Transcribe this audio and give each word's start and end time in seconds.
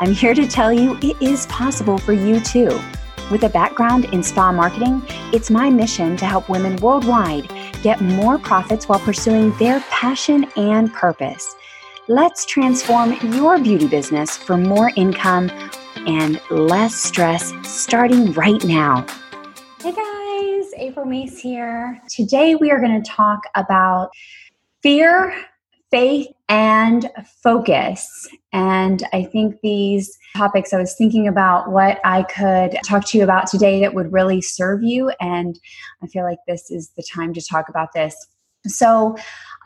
I'm 0.00 0.12
here 0.12 0.34
to 0.34 0.48
tell 0.48 0.72
you 0.72 0.98
it 1.02 1.16
is 1.22 1.46
possible 1.46 1.98
for 1.98 2.12
you 2.12 2.40
too. 2.40 2.80
With 3.30 3.44
a 3.44 3.48
background 3.48 4.06
in 4.06 4.24
spa 4.24 4.50
marketing, 4.50 5.02
it's 5.32 5.50
my 5.50 5.70
mission 5.70 6.16
to 6.16 6.26
help 6.26 6.48
women 6.48 6.74
worldwide 6.76 7.48
get 7.80 8.00
more 8.00 8.36
profits 8.36 8.88
while 8.88 8.98
pursuing 8.98 9.56
their 9.58 9.78
passion 9.90 10.46
and 10.56 10.92
purpose. 10.92 11.54
Let's 12.08 12.44
transform 12.44 13.16
your 13.32 13.56
beauty 13.58 13.86
business 13.86 14.36
for 14.36 14.56
more 14.56 14.90
income 14.96 15.48
and 16.08 16.40
less 16.50 16.96
stress 16.96 17.52
starting 17.62 18.32
right 18.32 18.62
now. 18.64 19.06
Hey 19.80 19.92
guys, 19.92 20.72
April 20.76 21.06
Meese 21.06 21.38
here. 21.38 22.02
Today 22.08 22.56
we 22.56 22.72
are 22.72 22.80
going 22.80 23.00
to 23.00 23.10
talk 23.10 23.42
about 23.54 24.10
fear 24.82 25.34
faith 25.94 26.26
and 26.48 27.08
focus. 27.40 28.26
And 28.52 29.04
I 29.12 29.22
think 29.22 29.60
these 29.62 30.18
topics, 30.36 30.72
I 30.72 30.78
was 30.78 30.96
thinking 30.96 31.28
about 31.28 31.70
what 31.70 32.00
I 32.04 32.24
could 32.24 32.76
talk 32.84 33.06
to 33.10 33.18
you 33.18 33.22
about 33.22 33.46
today 33.46 33.80
that 33.80 33.94
would 33.94 34.12
really 34.12 34.42
serve 34.42 34.82
you. 34.82 35.12
And 35.20 35.56
I 36.02 36.08
feel 36.08 36.24
like 36.24 36.38
this 36.48 36.68
is 36.68 36.90
the 36.96 37.04
time 37.14 37.32
to 37.34 37.40
talk 37.40 37.68
about 37.68 37.90
this. 37.94 38.16
So, 38.66 39.16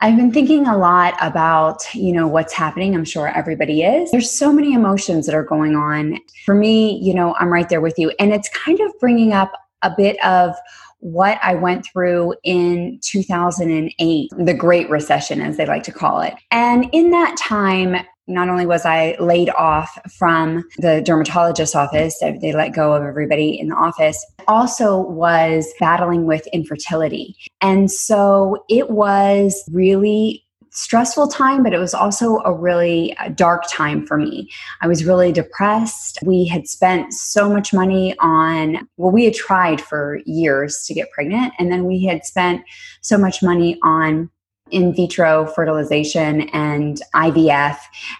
I've 0.01 0.15
been 0.15 0.31
thinking 0.31 0.67
a 0.67 0.77
lot 0.77 1.15
about, 1.19 1.83
you 1.93 2.13
know, 2.13 2.27
what's 2.27 2.53
happening. 2.53 2.95
I'm 2.95 3.03
sure 3.03 3.27
everybody 3.27 3.81
is. 3.81 4.11
There's 4.11 4.31
so 4.31 4.53
many 4.53 4.73
emotions 4.73 5.25
that 5.25 5.35
are 5.35 5.43
going 5.43 5.75
on. 5.75 6.19
For 6.45 6.53
me, 6.53 6.99
you 7.01 7.13
know, 7.13 7.35
I'm 7.39 7.51
right 7.51 7.67
there 7.67 7.81
with 7.81 7.97
you. 7.97 8.13
And 8.19 8.31
it's 8.33 8.49
kind 8.49 8.79
of 8.79 8.93
bringing 8.99 9.33
up 9.33 9.51
a 9.81 9.91
bit 9.95 10.23
of 10.23 10.55
what 10.99 11.39
I 11.41 11.55
went 11.55 11.85
through 11.85 12.35
in 12.43 12.99
2008, 13.03 14.29
the 14.37 14.53
Great 14.53 14.89
Recession, 14.89 15.41
as 15.41 15.57
they 15.57 15.65
like 15.65 15.83
to 15.83 15.91
call 15.91 16.21
it. 16.21 16.33
And 16.51 16.89
in 16.91 17.11
that 17.11 17.37
time, 17.37 17.95
not 18.27 18.47
only 18.47 18.65
was 18.65 18.85
I 18.85 19.15
laid 19.19 19.49
off 19.49 19.97
from 20.17 20.63
the 20.77 21.01
dermatologist's 21.01 21.75
office, 21.75 22.19
they 22.19 22.53
let 22.53 22.73
go 22.73 22.93
of 22.93 23.03
everybody 23.03 23.59
in 23.59 23.69
the 23.69 23.75
office, 23.75 24.23
also 24.47 24.99
was 24.99 25.67
battling 25.79 26.25
with 26.25 26.45
infertility. 26.53 27.35
And 27.59 27.91
so 27.91 28.63
it 28.69 28.91
was 28.91 29.63
really 29.71 30.45
stressful 30.71 31.27
time, 31.27 31.63
but 31.63 31.73
it 31.73 31.79
was 31.79 31.93
also 31.93 32.37
a 32.39 32.53
really 32.53 33.15
uh, 33.17 33.29
dark 33.29 33.63
time 33.69 34.05
for 34.05 34.17
me. 34.17 34.49
I 34.81 34.87
was 34.87 35.05
really 35.05 35.31
depressed. 35.31 36.19
We 36.23 36.45
had 36.45 36.67
spent 36.67 37.13
so 37.13 37.49
much 37.49 37.73
money 37.73 38.15
on, 38.19 38.87
well, 38.97 39.11
we 39.11 39.25
had 39.25 39.33
tried 39.33 39.81
for 39.81 40.19
years 40.25 40.83
to 40.85 40.93
get 40.93 41.11
pregnant, 41.11 41.53
and 41.59 41.71
then 41.71 41.85
we 41.85 42.05
had 42.05 42.25
spent 42.25 42.63
so 43.01 43.17
much 43.17 43.41
money 43.41 43.77
on 43.83 44.29
in 44.71 44.93
vitro 44.93 45.47
fertilization 45.47 46.41
and 46.49 47.01
IVF 47.15 47.77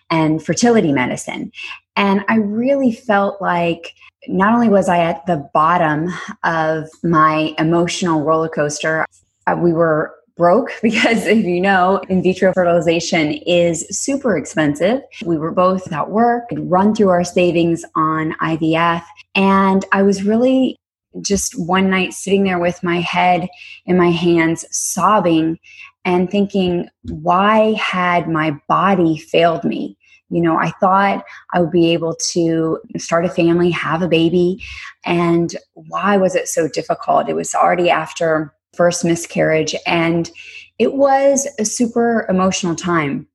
and 0.10 0.44
fertility 0.44 0.92
medicine. 0.92 1.52
And 1.96 2.24
I 2.28 2.38
really 2.38 2.92
felt 2.92 3.42
like 3.42 3.94
not 4.28 4.54
only 4.54 4.70
was 4.70 4.90
I 4.90 5.00
at 5.00 5.26
the 5.26 5.50
bottom 5.54 6.08
of 6.44 6.90
my 7.04 7.54
emotional 7.58 8.24
roller 8.24 8.50
coaster, 8.50 9.06
uh, 9.48 9.56
we 9.58 9.74
were 9.74 10.14
broke 10.40 10.72
because 10.82 11.28
if 11.28 11.46
you 11.46 11.62
know 11.62 12.02
in 12.10 12.24
vitro 12.24 12.52
fertilization 12.54 13.34
is 13.46 13.86
super 13.92 14.38
expensive. 14.38 15.02
We 15.24 15.38
were 15.38 15.52
both 15.52 15.92
at 15.92 16.10
work 16.10 16.46
run 16.54 16.96
through 16.96 17.10
our 17.10 17.24
savings 17.24 17.84
on 17.96 18.34
ivf 18.42 19.04
and 19.36 19.86
i 19.92 20.02
was 20.02 20.24
really 20.24 20.78
just 21.22 21.60
one 21.60 21.90
night 21.90 22.14
sitting 22.14 22.44
there 22.44 22.60
with 22.60 22.82
my 22.84 23.00
head 23.02 23.48
in 23.86 23.98
my 23.98 24.10
hands 24.10 24.66
sobbing 24.72 25.60
and 26.06 26.32
thinking 26.32 26.88
why 27.04 27.74
had 27.74 28.30
my 28.30 28.58
body 28.70 29.18
failed 29.18 29.64
me? 29.64 29.98
You 30.30 30.42
know 30.42 30.58
i 30.58 30.72
thought 30.80 31.26
i 31.54 31.60
would 31.60 31.72
be 31.72 31.92
able 31.92 32.16
to 32.32 32.80
start 32.98 33.26
a 33.26 33.30
family 33.30 33.72
have 33.72 34.02
a 34.02 34.08
baby 34.08 34.64
and 35.06 35.56
why 35.74 36.18
was 36.18 36.36
it 36.36 36.48
so 36.48 36.68
difficult? 36.68 37.30
It 37.30 37.36
was 37.36 37.56
already 37.56 37.90
after 37.90 38.54
first 38.80 39.04
miscarriage. 39.04 39.76
And 39.86 40.32
it 40.78 40.94
was 40.94 41.46
a 41.60 41.66
super 41.66 42.26
emotional 42.30 42.76
time. 42.76 43.28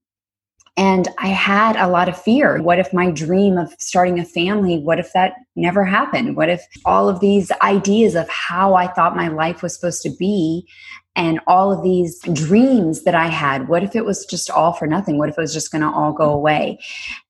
And 0.78 1.06
I 1.18 1.26
had 1.26 1.76
a 1.76 1.86
lot 1.86 2.08
of 2.08 2.18
fear. 2.20 2.62
What 2.62 2.78
if 2.78 2.94
my 2.94 3.10
dream 3.10 3.58
of 3.58 3.74
starting 3.78 4.18
a 4.18 4.24
family, 4.24 4.78
what 4.78 4.98
if 4.98 5.12
that 5.12 5.34
never 5.54 5.84
happened? 5.84 6.34
What 6.34 6.48
if 6.48 6.62
all 6.86 7.10
of 7.10 7.20
these 7.20 7.52
ideas 7.60 8.14
of 8.14 8.26
how 8.30 8.72
I 8.74 8.86
thought 8.86 9.14
my 9.14 9.28
life 9.28 9.62
was 9.62 9.74
supposed 9.74 10.00
to 10.04 10.16
be 10.18 10.66
and 11.14 11.40
all 11.46 11.70
of 11.70 11.84
these 11.84 12.20
dreams 12.32 13.04
that 13.04 13.14
I 13.14 13.26
had, 13.26 13.68
what 13.68 13.84
if 13.84 13.94
it 13.94 14.06
was 14.06 14.24
just 14.24 14.48
all 14.48 14.72
for 14.72 14.86
nothing? 14.86 15.18
What 15.18 15.28
if 15.28 15.36
it 15.36 15.42
was 15.42 15.52
just 15.52 15.70
going 15.70 15.82
to 15.82 15.90
all 15.90 16.14
go 16.14 16.30
away? 16.30 16.80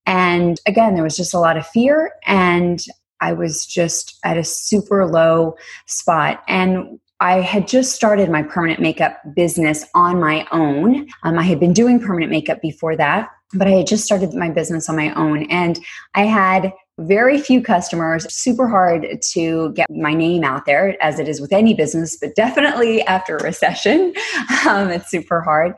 And 0.07 0.61
again, 0.69 0.95
there 0.95 1.03
was 1.03 1.17
just 1.17 1.35
a 1.35 1.41
lot 1.41 1.57
of 1.57 1.67
fear 1.67 2.13
and 2.27 2.79
I 3.21 3.33
was 3.33 3.67
just 3.67 4.21
at 4.25 4.39
a 4.39 4.45
super 4.45 5.05
low 5.07 5.57
spot. 5.87 6.45
And 6.47 7.01
I 7.25 7.41
had 7.41 7.67
just 7.67 7.95
started 7.95 8.29
my 8.29 8.43
permanent 8.43 8.81
makeup 8.81 9.17
business 9.35 9.87
on 9.95 10.21
my 10.21 10.47
own. 10.53 11.09
Um, 11.23 11.39
I 11.39 11.43
had 11.43 11.59
been 11.59 11.73
doing 11.73 11.99
permanent 11.99 12.31
makeup 12.31 12.61
before 12.61 12.97
that, 12.97 13.31
but 13.55 13.67
I 13.67 13.71
had 13.71 13.87
just 13.87 14.05
started 14.05 14.35
my 14.35 14.51
business 14.51 14.91
on 14.91 14.97
my 14.97 15.11
own. 15.15 15.45
And 15.45 15.79
I 16.15 16.27
had 16.27 16.71
very 16.99 17.39
few 17.41 17.63
customers, 17.63 18.31
super 18.31 18.69
hard 18.69 19.23
to 19.33 19.73
get 19.73 19.87
my 19.89 20.13
name 20.13 20.45
out 20.45 20.67
there, 20.67 21.03
as 21.03 21.19
it 21.19 21.27
is 21.27 21.41
with 21.41 21.51
any 21.55 21.73
business, 21.73 22.15
but 22.21 22.37
definitely 22.37 23.01
after 23.07 23.39
a 23.39 23.43
recession, 23.43 24.13
um, 24.69 24.91
it's 24.91 25.11
super 25.11 25.41
hard. 25.41 25.73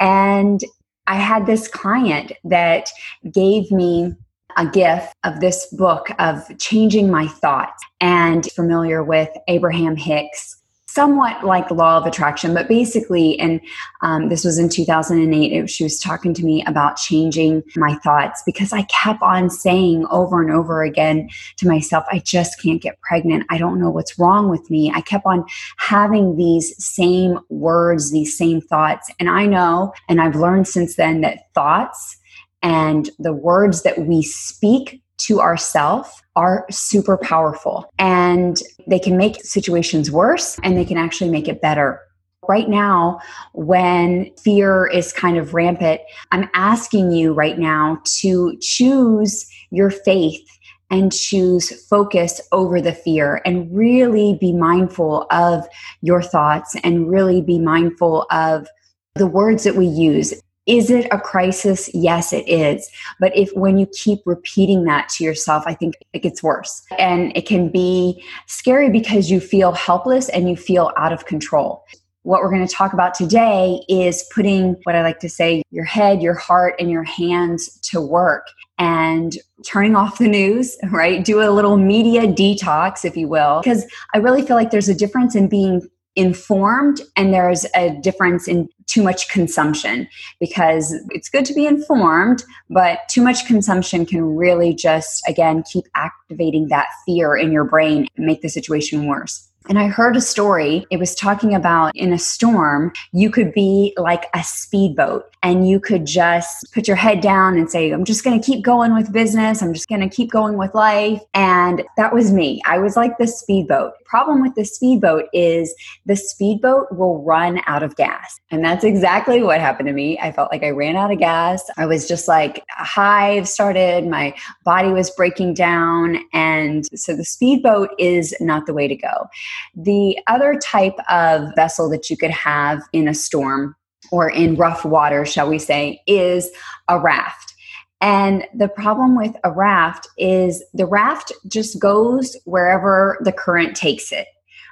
And 0.00 0.60
I 1.06 1.20
had 1.20 1.46
this 1.46 1.68
client 1.68 2.32
that 2.42 2.90
gave 3.32 3.70
me 3.70 4.12
a 4.56 4.66
gift 4.66 5.14
of 5.22 5.38
this 5.38 5.72
book 5.72 6.08
of 6.18 6.42
changing 6.58 7.12
my 7.12 7.28
thoughts 7.28 7.80
and 8.00 8.50
familiar 8.56 9.04
with 9.04 9.28
Abraham 9.46 9.94
Hicks 9.94 10.59
somewhat 10.92 11.44
like 11.44 11.70
law 11.70 11.98
of 11.98 12.06
attraction, 12.06 12.52
but 12.52 12.68
basically, 12.68 13.38
and 13.38 13.60
um, 14.02 14.28
this 14.28 14.44
was 14.44 14.58
in 14.58 14.68
2008, 14.68 15.52
it, 15.52 15.70
she 15.70 15.84
was 15.84 16.00
talking 16.00 16.34
to 16.34 16.44
me 16.44 16.64
about 16.66 16.96
changing 16.96 17.62
my 17.76 17.94
thoughts 17.96 18.42
because 18.44 18.72
I 18.72 18.82
kept 18.82 19.22
on 19.22 19.50
saying 19.50 20.06
over 20.10 20.42
and 20.42 20.50
over 20.50 20.82
again 20.82 21.28
to 21.58 21.68
myself, 21.68 22.04
I 22.10 22.18
just 22.18 22.60
can't 22.60 22.82
get 22.82 23.00
pregnant. 23.02 23.46
I 23.50 23.58
don't 23.58 23.80
know 23.80 23.90
what's 23.90 24.18
wrong 24.18 24.48
with 24.48 24.68
me. 24.68 24.92
I 24.94 25.00
kept 25.00 25.26
on 25.26 25.44
having 25.76 26.36
these 26.36 26.74
same 26.84 27.38
words, 27.48 28.10
these 28.10 28.36
same 28.36 28.60
thoughts. 28.60 29.10
And 29.20 29.30
I 29.30 29.46
know, 29.46 29.92
and 30.08 30.20
I've 30.20 30.36
learned 30.36 30.66
since 30.66 30.96
then 30.96 31.20
that 31.20 31.52
thoughts 31.54 32.16
and 32.62 33.10
the 33.18 33.32
words 33.32 33.82
that 33.82 34.06
we 34.06 34.22
speak 34.22 35.02
to 35.26 35.40
ourself 35.40 36.22
are 36.36 36.66
super 36.70 37.16
powerful 37.16 37.90
and 37.98 38.62
they 38.86 38.98
can 38.98 39.16
make 39.16 39.44
situations 39.44 40.10
worse 40.10 40.58
and 40.62 40.76
they 40.76 40.84
can 40.84 40.96
actually 40.96 41.30
make 41.30 41.48
it 41.48 41.60
better. 41.60 42.00
Right 42.48 42.68
now, 42.68 43.20
when 43.52 44.30
fear 44.42 44.86
is 44.86 45.12
kind 45.12 45.36
of 45.36 45.54
rampant, 45.54 46.00
I'm 46.32 46.48
asking 46.54 47.12
you 47.12 47.32
right 47.32 47.58
now 47.58 48.00
to 48.20 48.56
choose 48.60 49.46
your 49.70 49.90
faith 49.90 50.46
and 50.90 51.12
choose 51.12 51.86
focus 51.86 52.40
over 52.50 52.80
the 52.80 52.92
fear 52.92 53.40
and 53.44 53.74
really 53.74 54.36
be 54.40 54.52
mindful 54.52 55.26
of 55.30 55.64
your 56.02 56.22
thoughts 56.22 56.74
and 56.82 57.08
really 57.08 57.40
be 57.40 57.58
mindful 57.58 58.26
of 58.30 58.66
the 59.14 59.26
words 59.26 59.64
that 59.64 59.76
we 59.76 59.86
use 59.86 60.34
is 60.70 60.88
it 60.88 61.08
a 61.10 61.18
crisis? 61.18 61.90
Yes, 61.92 62.32
it 62.32 62.48
is. 62.48 62.88
But 63.18 63.36
if 63.36 63.50
when 63.54 63.76
you 63.76 63.88
keep 63.92 64.20
repeating 64.24 64.84
that 64.84 65.08
to 65.10 65.24
yourself, 65.24 65.64
I 65.66 65.74
think 65.74 65.96
it 66.12 66.20
gets 66.20 66.44
worse. 66.44 66.82
And 66.96 67.36
it 67.36 67.44
can 67.44 67.70
be 67.70 68.24
scary 68.46 68.88
because 68.88 69.32
you 69.32 69.40
feel 69.40 69.72
helpless 69.72 70.28
and 70.28 70.48
you 70.48 70.56
feel 70.56 70.92
out 70.96 71.12
of 71.12 71.26
control. 71.26 71.84
What 72.22 72.40
we're 72.40 72.50
going 72.50 72.66
to 72.66 72.72
talk 72.72 72.92
about 72.92 73.14
today 73.14 73.84
is 73.88 74.24
putting 74.32 74.76
what 74.84 74.94
I 74.94 75.02
like 75.02 75.18
to 75.20 75.28
say 75.28 75.62
your 75.70 75.86
head, 75.86 76.22
your 76.22 76.34
heart, 76.34 76.76
and 76.78 76.88
your 76.88 77.02
hands 77.02 77.76
to 77.90 78.00
work 78.00 78.46
and 78.78 79.36
turning 79.66 79.96
off 79.96 80.18
the 80.18 80.28
news, 80.28 80.76
right? 80.92 81.24
Do 81.24 81.42
a 81.42 81.50
little 81.50 81.78
media 81.78 82.28
detox, 82.28 83.04
if 83.04 83.16
you 83.16 83.26
will, 83.26 83.60
because 83.64 83.84
I 84.14 84.18
really 84.18 84.42
feel 84.42 84.54
like 84.54 84.70
there's 84.70 84.88
a 84.88 84.94
difference 84.94 85.34
in 85.34 85.48
being 85.48 85.82
informed 86.16 87.00
and 87.16 87.32
there's 87.32 87.64
a 87.74 87.90
difference 88.02 88.48
in 88.48 88.68
too 88.86 89.02
much 89.02 89.28
consumption 89.28 90.08
because 90.40 90.94
it's 91.10 91.28
good 91.28 91.44
to 91.44 91.54
be 91.54 91.66
informed 91.66 92.42
but 92.68 93.00
too 93.08 93.22
much 93.22 93.46
consumption 93.46 94.04
can 94.04 94.36
really 94.36 94.74
just 94.74 95.22
again 95.28 95.62
keep 95.70 95.84
activating 95.94 96.68
that 96.68 96.88
fear 97.06 97.36
in 97.36 97.52
your 97.52 97.64
brain 97.64 98.08
and 98.16 98.26
make 98.26 98.42
the 98.42 98.48
situation 98.48 99.06
worse 99.06 99.50
and 99.68 99.78
I 99.78 99.88
heard 99.88 100.16
a 100.16 100.20
story. 100.20 100.86
It 100.90 100.96
was 100.96 101.14
talking 101.14 101.54
about 101.54 101.94
in 101.94 102.12
a 102.12 102.18
storm, 102.18 102.92
you 103.12 103.30
could 103.30 103.52
be 103.52 103.94
like 103.98 104.24
a 104.34 104.42
speedboat 104.42 105.30
and 105.42 105.68
you 105.68 105.78
could 105.78 106.06
just 106.06 106.72
put 106.72 106.88
your 106.88 106.96
head 106.96 107.20
down 107.20 107.58
and 107.58 107.70
say, 107.70 107.90
I'm 107.90 108.04
just 108.04 108.24
going 108.24 108.40
to 108.40 108.44
keep 108.44 108.64
going 108.64 108.94
with 108.94 109.12
business. 109.12 109.62
I'm 109.62 109.74
just 109.74 109.88
going 109.88 110.00
to 110.00 110.08
keep 110.08 110.30
going 110.30 110.56
with 110.56 110.74
life. 110.74 111.22
And 111.34 111.84
that 111.98 112.14
was 112.14 112.32
me. 112.32 112.62
I 112.66 112.78
was 112.78 112.96
like 112.96 113.18
the 113.18 113.26
speedboat. 113.26 113.92
Problem 114.10 114.42
with 114.42 114.56
the 114.56 114.64
speedboat 114.64 115.26
is 115.32 115.72
the 116.04 116.16
speedboat 116.16 116.88
will 116.90 117.22
run 117.22 117.60
out 117.68 117.84
of 117.84 117.94
gas. 117.94 118.40
And 118.50 118.64
that's 118.64 118.82
exactly 118.82 119.40
what 119.40 119.60
happened 119.60 119.86
to 119.86 119.92
me. 119.92 120.18
I 120.18 120.32
felt 120.32 120.50
like 120.50 120.64
I 120.64 120.70
ran 120.70 120.96
out 120.96 121.12
of 121.12 121.20
gas. 121.20 121.62
I 121.76 121.86
was 121.86 122.08
just 122.08 122.26
like 122.26 122.64
a 122.76 122.84
hive 122.84 123.46
started, 123.46 124.08
my 124.08 124.34
body 124.64 124.90
was 124.90 125.10
breaking 125.10 125.54
down. 125.54 126.18
And 126.32 126.86
so 126.92 127.14
the 127.14 127.24
speedboat 127.24 127.90
is 128.00 128.34
not 128.40 128.66
the 128.66 128.74
way 128.74 128.88
to 128.88 128.96
go. 128.96 129.28
The 129.76 130.18
other 130.26 130.58
type 130.60 130.96
of 131.08 131.54
vessel 131.54 131.88
that 131.90 132.10
you 132.10 132.16
could 132.16 132.32
have 132.32 132.82
in 132.92 133.06
a 133.06 133.14
storm 133.14 133.76
or 134.10 134.28
in 134.28 134.56
rough 134.56 134.84
water, 134.84 135.24
shall 135.24 135.48
we 135.48 135.60
say, 135.60 136.02
is 136.08 136.50
a 136.88 136.98
raft. 136.98 137.54
And 138.00 138.46
the 138.54 138.68
problem 138.68 139.16
with 139.16 139.36
a 139.44 139.50
raft 139.50 140.08
is 140.16 140.64
the 140.72 140.86
raft 140.86 141.32
just 141.48 141.78
goes 141.78 142.36
wherever 142.44 143.18
the 143.22 143.32
current 143.32 143.76
takes 143.76 144.10
it 144.10 144.26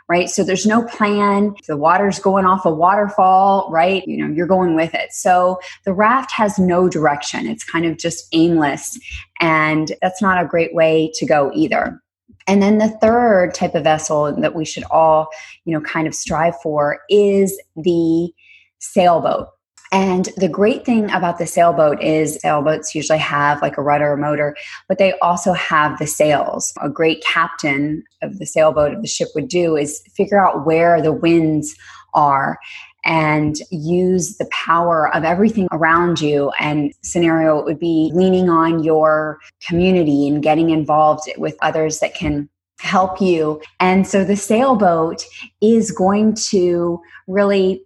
right? 0.09 0.31
So 0.31 0.43
there's 0.43 0.67
no 0.67 0.83
plan. 0.85 1.55
the 1.67 1.77
water's 1.77 2.19
going 2.19 2.47
off 2.47 2.65
a 2.65 2.71
waterfall, 2.71 3.69
right? 3.71 4.07
You 4.07 4.17
know, 4.17 4.35
you're 4.35 4.47
going 4.47 4.75
with 4.75 4.95
it. 4.95 5.13
So 5.13 5.61
the 5.85 5.93
raft 5.93 6.33
has 6.33 6.59
no 6.59 6.89
direction. 6.89 7.47
It's 7.47 7.65
kind 7.65 7.85
of 7.85 7.99
just 7.99 8.27
aimless. 8.33 8.99
And 9.41 9.93
that's 10.01 10.23
not 10.23 10.43
a 10.43 10.49
great 10.49 10.75
way 10.75 11.13
to 11.15 11.27
go 11.27 11.53
either. 11.55 12.01
And 12.47 12.63
then 12.63 12.79
the 12.79 12.89
third 12.89 13.53
type 13.53 13.75
of 13.75 13.85
vessel 13.85 14.35
that 14.41 14.55
we 14.55 14.65
should 14.65 14.85
all, 14.91 15.29
you 15.67 15.75
know, 15.75 15.83
kind 15.83 16.07
of 16.07 16.15
strive 16.15 16.59
for 16.63 17.01
is 17.11 17.61
the 17.77 18.33
sailboat. 18.79 19.49
And 19.91 20.29
the 20.37 20.49
great 20.49 20.85
thing 20.85 21.11
about 21.11 21.39
the 21.39 21.47
sailboat 21.47 22.03
is 22.03 22.41
sailboats 22.41 22.95
usually 22.95 23.19
have 23.19 23.63
like 23.63 23.79
a 23.79 23.83
rudder 23.83 24.13
or 24.13 24.17
motor, 24.17 24.57
but 24.87 24.99
they 24.99 25.13
also 25.21 25.53
have 25.55 25.99
the 25.99 26.07
sails. 26.07 26.75
A 26.83 26.91
great 26.91 27.23
captain 27.25 28.05
of 28.23 28.39
the 28.39 28.47
sailboat 28.47 28.93
of 28.93 29.03
the 29.03 29.09
ship 29.09 29.29
would 29.35 29.49
do 29.49 29.77
is 29.77 30.03
figure 30.15 30.45
out 30.45 30.67
where 30.67 31.01
the 31.01 31.13
winds 31.13 31.75
are 32.15 32.59
and 33.05 33.57
use 33.71 34.37
the 34.37 34.49
power 34.53 35.15
of 35.15 35.25
everything 35.25 35.69
around 35.73 36.21
you. 36.21 36.51
And 36.61 36.93
scenario 37.03 37.59
it 37.59 37.65
would 37.65 37.79
be 37.79 38.11
leaning 38.13 38.51
on 38.51 38.83
your 38.83 39.39
community 39.67 40.29
and 40.29 40.43
getting 40.43 40.71
involved 40.71 41.31
with 41.39 41.57
others 41.63 42.01
that 42.01 42.15
can 42.15 42.49
help 42.81 43.21
you. 43.21 43.61
And 43.81 44.07
so 44.07 44.25
the 44.25 44.37
sailboat 44.37 45.25
is 45.61 45.91
going 45.91 46.35
to 46.51 47.01
really 47.27 47.83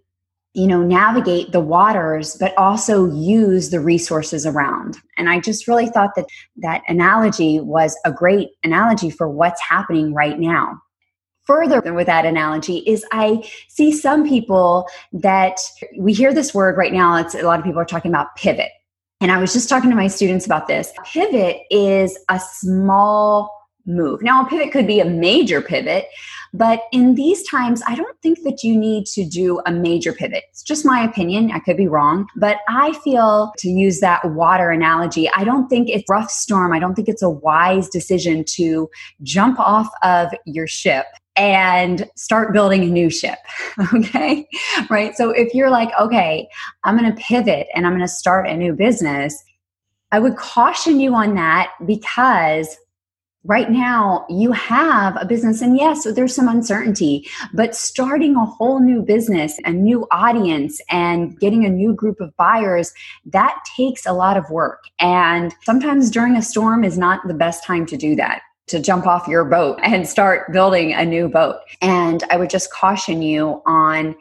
you 0.53 0.67
know 0.67 0.83
navigate 0.83 1.51
the 1.51 1.59
waters 1.59 2.35
but 2.39 2.55
also 2.57 3.11
use 3.11 3.69
the 3.69 3.79
resources 3.79 4.45
around 4.45 4.97
and 5.17 5.29
i 5.29 5.39
just 5.39 5.67
really 5.67 5.87
thought 5.87 6.11
that 6.15 6.25
that 6.55 6.83
analogy 6.87 7.59
was 7.59 7.97
a 8.05 8.11
great 8.11 8.49
analogy 8.63 9.09
for 9.09 9.29
what's 9.29 9.61
happening 9.61 10.13
right 10.13 10.39
now 10.39 10.79
further 11.45 11.93
with 11.93 12.07
that 12.07 12.25
analogy 12.25 12.77
is 12.79 13.05
I 13.11 13.47
see 13.67 13.91
some 13.91 14.27
people 14.27 14.87
that 15.11 15.59
we 15.97 16.13
hear 16.13 16.33
this 16.33 16.53
word 16.53 16.77
right 16.77 16.93
now. 16.93 17.17
It's 17.17 17.35
a 17.35 17.43
lot 17.43 17.59
of 17.59 17.65
people 17.65 17.81
are 17.81 17.85
talking 17.85 18.11
about 18.11 18.35
pivot. 18.35 18.71
And 19.21 19.31
I 19.31 19.39
was 19.39 19.53
just 19.53 19.69
talking 19.69 19.89
to 19.89 19.95
my 19.95 20.07
students 20.07 20.45
about 20.45 20.67
this. 20.67 20.91
Pivot 21.05 21.61
is 21.69 22.17
a 22.29 22.39
small 22.39 23.49
move. 23.85 24.21
Now, 24.21 24.45
a 24.45 24.49
pivot 24.49 24.71
could 24.71 24.87
be 24.87 24.99
a 24.99 25.05
major 25.05 25.61
pivot, 25.61 26.07
but 26.53 26.83
in 26.91 27.15
these 27.15 27.43
times, 27.47 27.81
I 27.87 27.95
don't 27.95 28.19
think 28.21 28.43
that 28.43 28.63
you 28.63 28.77
need 28.77 29.05
to 29.07 29.25
do 29.25 29.59
a 29.65 29.71
major 29.71 30.13
pivot. 30.13 30.43
It's 30.49 30.63
just 30.63 30.85
my 30.85 31.03
opinion. 31.03 31.51
I 31.51 31.59
could 31.59 31.77
be 31.77 31.87
wrong, 31.87 32.27
but 32.35 32.59
I 32.69 32.93
feel 33.03 33.53
to 33.57 33.69
use 33.69 33.99
that 34.01 34.23
water 34.31 34.69
analogy, 34.69 35.29
I 35.29 35.43
don't 35.43 35.67
think 35.67 35.89
it's 35.89 36.07
rough 36.09 36.29
storm. 36.29 36.71
I 36.71 36.79
don't 36.79 36.93
think 36.93 37.09
it's 37.09 37.23
a 37.23 37.29
wise 37.29 37.89
decision 37.89 38.43
to 38.55 38.89
jump 39.23 39.59
off 39.59 39.89
of 40.03 40.31
your 40.45 40.67
ship 40.67 41.07
and 41.35 42.07
start 42.15 42.53
building 42.53 42.83
a 42.83 42.87
new 42.87 43.09
ship. 43.09 43.39
Okay. 43.93 44.47
Right. 44.89 45.15
So 45.15 45.31
if 45.31 45.53
you're 45.55 45.71
like, 45.71 45.89
okay, 45.99 46.47
I'm 46.83 46.97
going 46.97 47.11
to 47.11 47.21
pivot 47.21 47.67
and 47.73 47.87
I'm 47.87 47.93
going 47.93 48.01
to 48.01 48.07
start 48.07 48.47
a 48.47 48.55
new 48.55 48.73
business, 48.73 49.41
I 50.11 50.19
would 50.19 50.35
caution 50.35 50.99
you 50.99 51.15
on 51.15 51.33
that 51.35 51.71
because 51.87 52.77
right 53.45 53.69
now 53.69 54.25
you 54.29 54.51
have 54.51 55.17
a 55.19 55.25
business 55.25 55.61
and 55.61 55.77
yes 55.77 56.05
there's 56.13 56.35
some 56.35 56.47
uncertainty 56.47 57.27
but 57.53 57.75
starting 57.75 58.35
a 58.35 58.45
whole 58.45 58.79
new 58.79 59.01
business 59.01 59.59
a 59.65 59.71
new 59.71 60.07
audience 60.11 60.79
and 60.89 61.39
getting 61.39 61.65
a 61.65 61.69
new 61.69 61.93
group 61.93 62.19
of 62.21 62.35
buyers 62.37 62.93
that 63.25 63.57
takes 63.75 64.05
a 64.05 64.13
lot 64.13 64.37
of 64.37 64.49
work 64.49 64.83
and 64.99 65.53
sometimes 65.63 66.09
during 66.09 66.35
a 66.35 66.41
storm 66.41 66.83
is 66.83 66.97
not 66.97 67.25
the 67.27 67.33
best 67.33 67.63
time 67.63 67.85
to 67.85 67.97
do 67.97 68.15
that 68.15 68.41
to 68.67 68.79
jump 68.79 69.05
off 69.05 69.27
your 69.27 69.43
boat 69.43 69.79
and 69.83 70.07
start 70.07 70.51
building 70.51 70.93
a 70.93 71.05
new 71.05 71.27
boat. 71.27 71.57
And 71.81 72.23
I 72.31 72.37
would 72.37 72.49
just 72.49 72.71
caution 72.71 73.21
you 73.21 73.61
on 73.65 74.15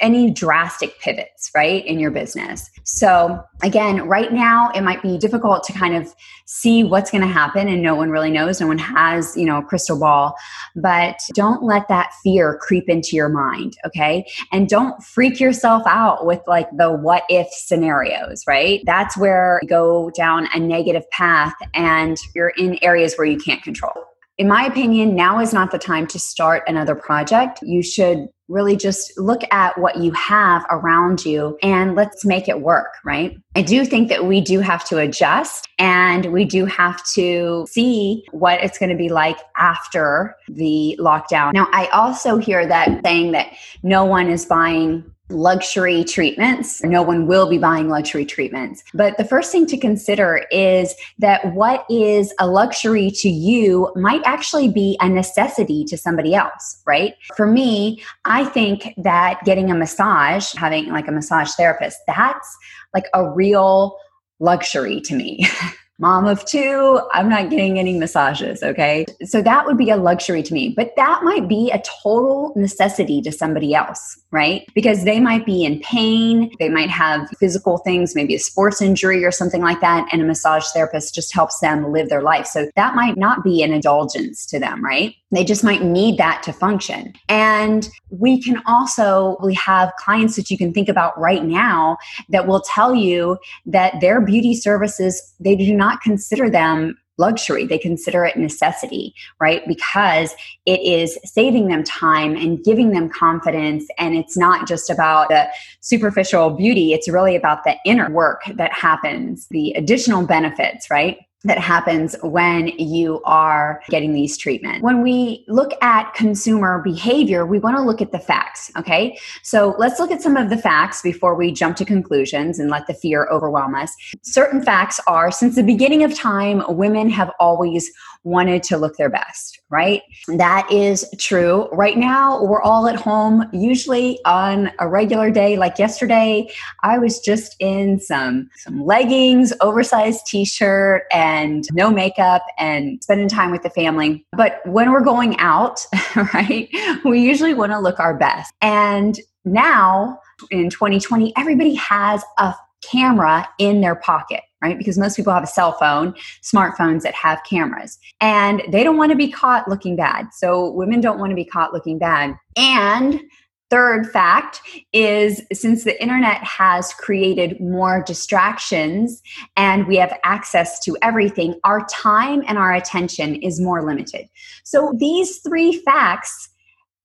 any 0.00 0.30
drastic 0.30 0.98
pivots, 1.00 1.50
right, 1.54 1.84
in 1.86 1.98
your 1.98 2.10
business. 2.10 2.70
So, 2.84 3.42
again, 3.62 4.06
right 4.06 4.32
now 4.32 4.70
it 4.74 4.82
might 4.82 5.02
be 5.02 5.18
difficult 5.18 5.64
to 5.64 5.72
kind 5.72 5.94
of 5.94 6.14
see 6.44 6.84
what's 6.84 7.10
going 7.10 7.22
to 7.22 7.28
happen 7.28 7.68
and 7.68 7.82
no 7.82 7.94
one 7.94 8.10
really 8.10 8.30
knows. 8.30 8.60
No 8.60 8.68
one 8.68 8.78
has, 8.78 9.36
you 9.36 9.44
know, 9.44 9.58
a 9.58 9.62
crystal 9.62 9.98
ball, 9.98 10.34
but 10.76 11.20
don't 11.34 11.62
let 11.62 11.88
that 11.88 12.12
fear 12.22 12.58
creep 12.60 12.88
into 12.88 13.16
your 13.16 13.28
mind, 13.28 13.76
okay? 13.84 14.24
And 14.52 14.68
don't 14.68 15.02
freak 15.02 15.40
yourself 15.40 15.82
out 15.86 16.24
with 16.24 16.40
like 16.46 16.68
the 16.76 16.92
what 16.92 17.24
if 17.28 17.48
scenarios, 17.50 18.44
right? 18.46 18.80
That's 18.86 19.16
where 19.16 19.58
you 19.62 19.68
go 19.68 20.10
down 20.10 20.48
a 20.54 20.60
negative 20.60 21.08
path 21.10 21.54
and 21.74 22.16
you're 22.34 22.50
in 22.50 22.78
areas 22.82 23.16
where 23.16 23.26
you 23.26 23.38
can't 23.38 23.62
control 23.62 24.05
in 24.38 24.48
my 24.48 24.64
opinion, 24.64 25.14
now 25.14 25.40
is 25.40 25.52
not 25.52 25.70
the 25.70 25.78
time 25.78 26.06
to 26.08 26.18
start 26.18 26.62
another 26.66 26.94
project. 26.94 27.60
You 27.62 27.82
should 27.82 28.28
really 28.48 28.76
just 28.76 29.18
look 29.18 29.42
at 29.50 29.76
what 29.78 29.96
you 29.96 30.12
have 30.12 30.64
around 30.70 31.24
you 31.24 31.58
and 31.62 31.96
let's 31.96 32.24
make 32.24 32.48
it 32.48 32.60
work, 32.60 32.94
right? 33.04 33.36
I 33.56 33.62
do 33.62 33.84
think 33.84 34.08
that 34.08 34.26
we 34.26 34.40
do 34.40 34.60
have 34.60 34.84
to 34.88 34.98
adjust 34.98 35.66
and 35.78 36.32
we 36.32 36.44
do 36.44 36.64
have 36.66 37.02
to 37.14 37.66
see 37.68 38.24
what 38.30 38.62
it's 38.62 38.78
going 38.78 38.90
to 38.90 38.96
be 38.96 39.08
like 39.08 39.38
after 39.56 40.36
the 40.48 40.96
lockdown. 41.00 41.54
Now, 41.54 41.66
I 41.72 41.86
also 41.88 42.38
hear 42.38 42.66
that 42.66 43.00
saying 43.04 43.32
that 43.32 43.52
no 43.82 44.04
one 44.04 44.28
is 44.28 44.44
buying 44.44 45.10
luxury 45.28 46.04
treatments. 46.04 46.82
No 46.84 47.02
one 47.02 47.26
will 47.26 47.48
be 47.48 47.58
buying 47.58 47.88
luxury 47.88 48.24
treatments. 48.24 48.82
But 48.94 49.16
the 49.18 49.24
first 49.24 49.50
thing 49.50 49.66
to 49.66 49.76
consider 49.76 50.46
is 50.50 50.94
that 51.18 51.54
what 51.54 51.84
is 51.90 52.32
a 52.38 52.46
luxury 52.46 53.10
to 53.10 53.28
you 53.28 53.92
might 53.96 54.22
actually 54.24 54.68
be 54.68 54.96
a 55.00 55.08
necessity 55.08 55.84
to 55.84 55.96
somebody 55.96 56.34
else, 56.34 56.80
right? 56.86 57.14
For 57.36 57.46
me, 57.46 58.02
I 58.24 58.44
think 58.44 58.94
that 58.98 59.40
getting 59.44 59.70
a 59.70 59.74
massage, 59.74 60.52
having 60.54 60.90
like 60.90 61.08
a 61.08 61.12
massage 61.12 61.50
therapist, 61.52 61.98
that's 62.06 62.56
like 62.94 63.06
a 63.14 63.28
real 63.28 63.96
luxury 64.38 65.00
to 65.02 65.14
me. 65.14 65.46
mom 65.98 66.26
of 66.26 66.44
two, 66.44 67.00
I'm 67.12 67.28
not 67.28 67.48
getting 67.48 67.78
any 67.78 67.98
massages, 67.98 68.62
okay? 68.62 69.06
So 69.24 69.40
that 69.42 69.64
would 69.66 69.78
be 69.78 69.90
a 69.90 69.96
luxury 69.96 70.42
to 70.42 70.52
me, 70.52 70.74
but 70.76 70.92
that 70.96 71.22
might 71.22 71.48
be 71.48 71.70
a 71.70 71.82
total 72.02 72.52
necessity 72.54 73.22
to 73.22 73.32
somebody 73.32 73.74
else, 73.74 74.18
right? 74.30 74.66
Because 74.74 75.04
they 75.04 75.20
might 75.20 75.46
be 75.46 75.64
in 75.64 75.80
pain, 75.80 76.50
they 76.58 76.68
might 76.68 76.90
have 76.90 77.28
physical 77.40 77.78
things, 77.78 78.14
maybe 78.14 78.34
a 78.34 78.38
sports 78.38 78.82
injury 78.82 79.24
or 79.24 79.30
something 79.30 79.62
like 79.62 79.80
that, 79.80 80.06
and 80.12 80.20
a 80.20 80.24
massage 80.24 80.66
therapist 80.74 81.14
just 81.14 81.34
helps 81.34 81.60
them 81.60 81.90
live 81.92 82.10
their 82.10 82.22
life. 82.22 82.46
So 82.46 82.70
that 82.76 82.94
might 82.94 83.16
not 83.16 83.42
be 83.42 83.62
an 83.62 83.72
indulgence 83.72 84.44
to 84.46 84.58
them, 84.58 84.84
right? 84.84 85.14
They 85.32 85.44
just 85.44 85.64
might 85.64 85.82
need 85.82 86.18
that 86.18 86.42
to 86.44 86.52
function. 86.52 87.12
And 87.28 87.88
we 88.10 88.40
can 88.40 88.62
also, 88.66 89.36
we 89.42 89.54
have 89.54 89.92
clients 89.98 90.36
that 90.36 90.50
you 90.50 90.58
can 90.58 90.72
think 90.72 90.88
about 90.88 91.18
right 91.18 91.44
now 91.44 91.96
that 92.28 92.46
will 92.46 92.60
tell 92.60 92.94
you 92.94 93.38
that 93.66 94.00
their 94.00 94.20
beauty 94.20 94.54
services, 94.54 95.34
they 95.40 95.56
do 95.56 95.74
not 95.74 96.00
consider 96.00 96.48
them 96.48 96.96
luxury. 97.18 97.66
They 97.66 97.78
consider 97.78 98.24
it 98.24 98.36
necessity, 98.36 99.14
right? 99.40 99.66
Because 99.66 100.34
it 100.66 100.80
is 100.80 101.18
saving 101.24 101.68
them 101.68 101.82
time 101.82 102.36
and 102.36 102.62
giving 102.62 102.92
them 102.92 103.08
confidence. 103.08 103.86
And 103.98 104.14
it's 104.14 104.36
not 104.36 104.68
just 104.68 104.90
about 104.90 105.28
the 105.30 105.48
superficial 105.80 106.50
beauty, 106.50 106.92
it's 106.92 107.08
really 107.08 107.34
about 107.34 107.64
the 107.64 107.76
inner 107.84 108.10
work 108.10 108.42
that 108.54 108.72
happens, 108.72 109.46
the 109.50 109.72
additional 109.72 110.26
benefits, 110.26 110.90
right? 110.90 111.18
That 111.44 111.58
happens 111.58 112.16
when 112.22 112.68
you 112.78 113.20
are 113.24 113.82
getting 113.88 114.12
these 114.12 114.36
treatments. 114.36 114.82
When 114.82 115.02
we 115.02 115.44
look 115.48 115.72
at 115.82 116.12
consumer 116.14 116.80
behavior, 116.82 117.46
we 117.46 117.58
want 117.58 117.76
to 117.76 117.82
look 117.82 118.00
at 118.00 118.10
the 118.10 118.18
facts, 118.18 118.70
okay? 118.76 119.18
So 119.42 119.74
let's 119.78 120.00
look 120.00 120.10
at 120.10 120.22
some 120.22 120.36
of 120.36 120.50
the 120.50 120.56
facts 120.56 121.02
before 121.02 121.34
we 121.34 121.52
jump 121.52 121.76
to 121.76 121.84
conclusions 121.84 122.58
and 122.58 122.70
let 122.70 122.86
the 122.86 122.94
fear 122.94 123.28
overwhelm 123.30 123.74
us. 123.74 123.94
Certain 124.22 124.62
facts 124.62 124.98
are 125.06 125.30
since 125.30 125.54
the 125.54 125.62
beginning 125.62 126.02
of 126.02 126.14
time, 126.14 126.62
women 126.68 127.08
have 127.10 127.30
always 127.38 127.92
wanted 128.26 128.60
to 128.64 128.76
look 128.76 128.96
their 128.96 129.08
best, 129.08 129.60
right? 129.70 130.02
That 130.26 130.70
is 130.70 131.08
true. 131.16 131.68
Right 131.70 131.96
now, 131.96 132.42
we're 132.42 132.60
all 132.60 132.88
at 132.88 132.96
home, 132.96 133.48
usually 133.52 134.18
on 134.24 134.72
a 134.80 134.88
regular 134.88 135.30
day 135.30 135.56
like 135.56 135.78
yesterday. 135.78 136.50
I 136.82 136.98
was 136.98 137.20
just 137.20 137.54
in 137.60 138.00
some 138.00 138.50
some 138.56 138.84
leggings, 138.84 139.52
oversized 139.60 140.26
t-shirt 140.26 141.04
and 141.12 141.64
no 141.72 141.88
makeup 141.88 142.42
and 142.58 143.00
spending 143.02 143.28
time 143.28 143.52
with 143.52 143.62
the 143.62 143.70
family. 143.70 144.26
But 144.32 144.60
when 144.66 144.90
we're 144.90 145.04
going 145.04 145.38
out, 145.38 145.86
right? 146.34 146.68
We 147.04 147.20
usually 147.20 147.54
want 147.54 147.70
to 147.72 147.78
look 147.78 148.00
our 148.00 148.14
best. 148.18 148.52
And 148.60 149.20
now 149.44 150.18
in 150.50 150.68
2020, 150.68 151.32
everybody 151.36 151.74
has 151.74 152.24
a 152.38 152.54
camera 152.82 153.48
in 153.58 153.80
their 153.80 153.94
pocket 153.94 154.42
right? 154.62 154.78
Because 154.78 154.98
most 154.98 155.16
people 155.16 155.32
have 155.32 155.42
a 155.42 155.48
cell 155.48 155.72
phone, 155.72 156.14
smartphones 156.42 157.02
that 157.02 157.14
have 157.14 157.42
cameras, 157.48 157.98
and 158.20 158.62
they 158.70 158.82
don't 158.82 158.96
want 158.96 159.10
to 159.10 159.16
be 159.16 159.30
caught 159.30 159.68
looking 159.68 159.96
bad. 159.96 160.26
So 160.32 160.70
women 160.72 161.00
don't 161.00 161.18
want 161.18 161.30
to 161.30 161.36
be 161.36 161.44
caught 161.44 161.72
looking 161.72 161.98
bad. 161.98 162.34
And 162.56 163.20
third 163.68 164.10
fact 164.10 164.60
is 164.92 165.42
since 165.52 165.84
the 165.84 166.00
internet 166.00 166.42
has 166.42 166.94
created 166.94 167.60
more 167.60 168.02
distractions 168.06 169.22
and 169.56 169.86
we 169.86 169.96
have 169.96 170.16
access 170.24 170.78
to 170.80 170.96
everything, 171.02 171.58
our 171.64 171.84
time 171.86 172.44
and 172.46 172.58
our 172.58 172.72
attention 172.72 173.36
is 173.36 173.60
more 173.60 173.84
limited. 173.84 174.26
So 174.64 174.94
these 174.96 175.38
three 175.38 175.78
facts 175.80 176.48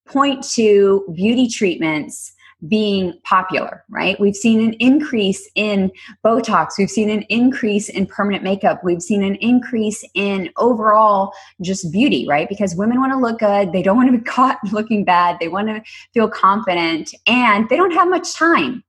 point 0.06 0.44
to 0.52 1.06
beauty 1.16 1.48
treatments 1.48 2.34
being 2.68 3.14
popular, 3.24 3.84
right? 3.90 4.20
We've 4.20 4.36
seen 4.36 4.62
an 4.62 4.74
increase 4.74 5.50
in 5.56 5.92
Botox. 6.24 6.74
We've 6.78 6.90
seen 6.90 7.10
an 7.10 7.24
increase 7.24 7.90
in 7.90 8.06
permanent 8.06 8.44
makeup. 8.44 8.84
We've 8.84 9.02
seen 9.02 9.24
an 9.24 9.36
increase 9.36 10.04
in 10.14 10.50
overall 10.58 11.34
just 11.62 11.92
beauty, 11.92 12.28
right? 12.28 12.48
Because 12.48 12.76
women 12.76 13.00
want 13.00 13.14
to 13.14 13.18
look 13.18 13.40
good. 13.40 13.72
They 13.72 13.82
don't 13.82 13.98
want 13.98 14.12
to 14.12 14.18
be 14.18 14.24
caught 14.32 14.60
looking 14.72 15.04
bad. 15.04 15.38
They 15.40 15.48
want 15.48 15.70
to 15.70 15.82
feel 16.14 16.30
confident 16.30 17.14
and 17.28 17.68
they 17.70 17.76
don't 17.76 17.94
have 17.94 18.10
much 18.10 18.34
time. 18.34 18.84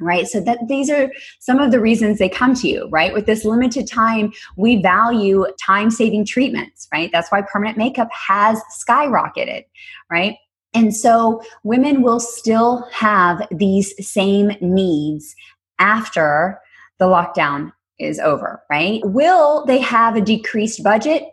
Right. 0.00 0.26
So 0.26 0.40
that 0.40 0.58
these 0.68 0.90
are 0.90 1.12
some 1.38 1.60
of 1.60 1.70
the 1.70 1.78
reasons 1.78 2.18
they 2.18 2.28
come 2.28 2.54
to 2.54 2.66
you, 2.66 2.88
right? 2.90 3.12
With 3.12 3.26
this 3.26 3.44
limited 3.44 3.86
time, 3.86 4.32
we 4.56 4.82
value 4.82 5.46
time 5.64 5.90
saving 5.90 6.24
treatments, 6.24 6.88
right? 6.92 7.10
That's 7.12 7.30
why 7.30 7.42
permanent 7.42 7.78
makeup 7.78 8.08
has 8.10 8.60
skyrocketed, 8.84 9.64
right? 10.10 10.36
And 10.74 10.94
so 10.94 11.42
women 11.64 12.02
will 12.02 12.20
still 12.20 12.88
have 12.92 13.46
these 13.50 13.94
same 14.06 14.52
needs 14.60 15.34
after 15.78 16.58
the 16.98 17.06
lockdown 17.06 17.72
is 17.98 18.18
over, 18.18 18.62
right? 18.70 19.00
Will 19.04 19.64
they 19.66 19.78
have 19.78 20.16
a 20.16 20.20
decreased 20.20 20.82
budget? 20.82 21.24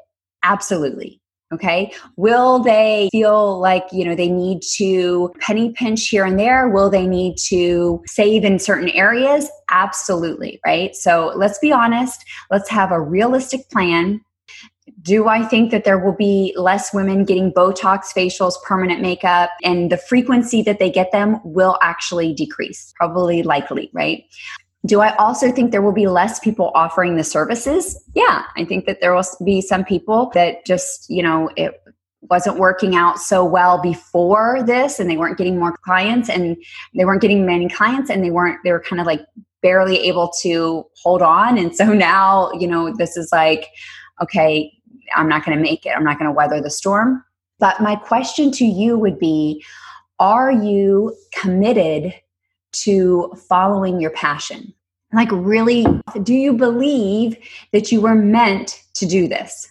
Absolutely. 0.44 1.22
Okay. 1.52 1.92
Will 2.16 2.60
they 2.60 3.10
feel 3.12 3.60
like, 3.60 3.86
you 3.92 4.06
know, 4.06 4.14
they 4.14 4.30
need 4.30 4.62
to 4.76 5.34
penny 5.40 5.72
pinch 5.72 6.08
here 6.08 6.24
and 6.24 6.40
there? 6.40 6.70
Will 6.70 6.92
they 6.92 7.08
need 7.08 7.38
to 7.48 8.04
save 8.06 8.44
in 8.44 8.60
certain 8.60 8.90
areas? 8.90 9.50
Absolutely. 9.72 10.60
Right. 10.64 10.96
So 10.96 11.34
let's 11.36 11.58
be 11.58 11.72
honest. 11.72 12.24
Let's 12.52 12.70
have 12.70 12.92
a 12.92 13.02
realistic 13.02 13.68
plan 13.72 14.22
do 15.02 15.28
I 15.28 15.44
think 15.46 15.72
that 15.72 15.84
there 15.84 15.98
will 15.98 16.16
be 16.16 16.54
less 16.58 16.94
women 16.94 17.24
getting 17.24 17.52
Botox, 17.52 18.14
facials, 18.16 18.56
permanent 18.64 19.02
makeup, 19.02 19.50
and 19.64 19.92
the 19.92 19.98
frequency 19.98 20.62
that 20.64 20.80
they 20.80 20.90
get 20.90 21.12
them 21.12 21.40
will 21.44 21.78
actually 21.82 22.34
decrease? 22.34 22.94
Probably 22.98 23.44
likely, 23.44 23.90
right? 23.94 24.24
Do 24.86 25.02
I 25.02 25.16
also 25.16 25.52
think 25.52 25.72
there 25.72 25.82
will 25.82 25.94
be 25.94 26.08
less 26.08 26.40
people 26.40 26.72
offering 26.74 27.18
the 27.18 27.24
services? 27.24 28.02
Yeah, 28.16 28.44
I 28.56 28.66
think 28.66 28.86
that 28.86 29.02
there 29.02 29.14
will 29.14 29.26
be 29.44 29.62
some 29.62 29.84
people 29.84 30.32
that 30.34 30.66
just, 30.66 31.10
you 31.10 31.22
know, 31.22 31.50
it 31.56 31.82
wasn't 32.22 32.58
working 32.58 32.96
out 32.96 33.20
so 33.20 33.44
well 33.46 33.82
before 33.82 34.64
this 34.64 35.00
and 35.00 35.10
they 35.10 35.18
weren't 35.18 35.38
getting 35.38 35.58
more 35.58 35.78
clients 35.84 36.30
and 36.30 36.58
they 36.96 37.06
weren't 37.06 37.22
getting 37.22 37.46
many 37.46 37.70
clients 37.70 38.10
and 38.10 38.24
they 38.24 38.32
weren't, 38.32 38.60
they 38.64 38.72
were 38.72 38.82
kind 38.82 39.00
of 39.00 39.06
like 39.06 39.22
barely 39.62 40.00
able 40.00 40.32
to 40.42 40.86
hold 41.02 41.22
on. 41.22 41.58
And 41.58 41.76
so 41.76 41.94
now, 41.94 42.52
you 42.54 42.68
know, 42.68 42.94
this 42.96 43.18
is 43.18 43.30
like, 43.32 43.68
okay, 44.22 44.72
I'm 45.16 45.28
not 45.28 45.46
going 45.46 45.58
to 45.58 45.62
make 45.62 45.86
it. 45.86 45.94
I'm 45.96 46.04
not 46.04 46.18
going 46.18 46.30
to 46.30 46.36
weather 46.36 46.62
the 46.62 46.70
storm. 46.70 47.24
But 47.60 47.82
my 47.82 47.96
question 47.96 48.52
to 48.54 48.66
you 48.66 48.98
would 48.98 49.20
be 49.20 49.64
Are 50.20 50.52
you 50.52 51.16
committed 51.34 52.14
to 52.72 53.34
following 53.48 54.00
your 54.00 54.12
passion? 54.12 54.74
Like, 55.12 55.30
really, 55.32 55.86
do 56.24 56.34
you 56.34 56.54
believe 56.54 57.38
that 57.72 57.92
you 57.92 58.02
were 58.02 58.16
meant 58.16 58.84
to 58.96 59.06
do 59.06 59.28
this? 59.28 59.68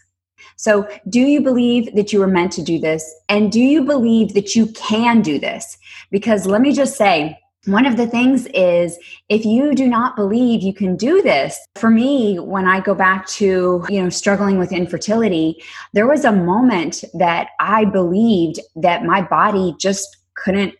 So, 0.57 0.89
do 1.09 1.21
you 1.21 1.41
believe 1.41 1.95
that 1.95 2.13
you 2.13 2.19
were 2.19 2.27
meant 2.27 2.51
to 2.53 2.63
do 2.63 2.81
this? 2.81 3.15
And 3.29 3.53
do 3.53 3.61
you 3.61 3.85
believe 3.85 4.35
that 4.35 4.57
you 4.57 4.67
can 4.73 5.23
do 5.23 5.39
this? 5.39 5.79
Because 6.11 6.47
let 6.47 6.61
me 6.61 6.73
just 6.73 6.97
say, 6.97 7.39
one 7.69 7.85
of 7.85 7.97
the 7.97 8.07
things 8.07 8.47
is 8.55 8.99
if 9.29 9.45
you 9.45 9.75
do 9.75 9.87
not 9.87 10.17
believe 10.17 10.63
you 10.63 10.73
can 10.73 10.97
do 10.97 11.21
this 11.23 11.59
for 11.77 11.91
me 11.91 12.39
when 12.39 12.67
i 12.67 12.81
go 12.81 12.95
back 12.95 13.27
to 13.27 13.85
you 13.89 14.03
know 14.03 14.09
struggling 14.09 14.59
with 14.59 14.73
infertility 14.73 15.63
there 15.93 16.07
was 16.07 16.25
a 16.25 16.33
moment 16.33 17.05
that 17.15 17.49
i 17.61 17.85
believed 17.85 18.59
that 18.75 19.05
my 19.05 19.21
body 19.21 19.75
just 19.79 20.17
couldn't 20.35 20.75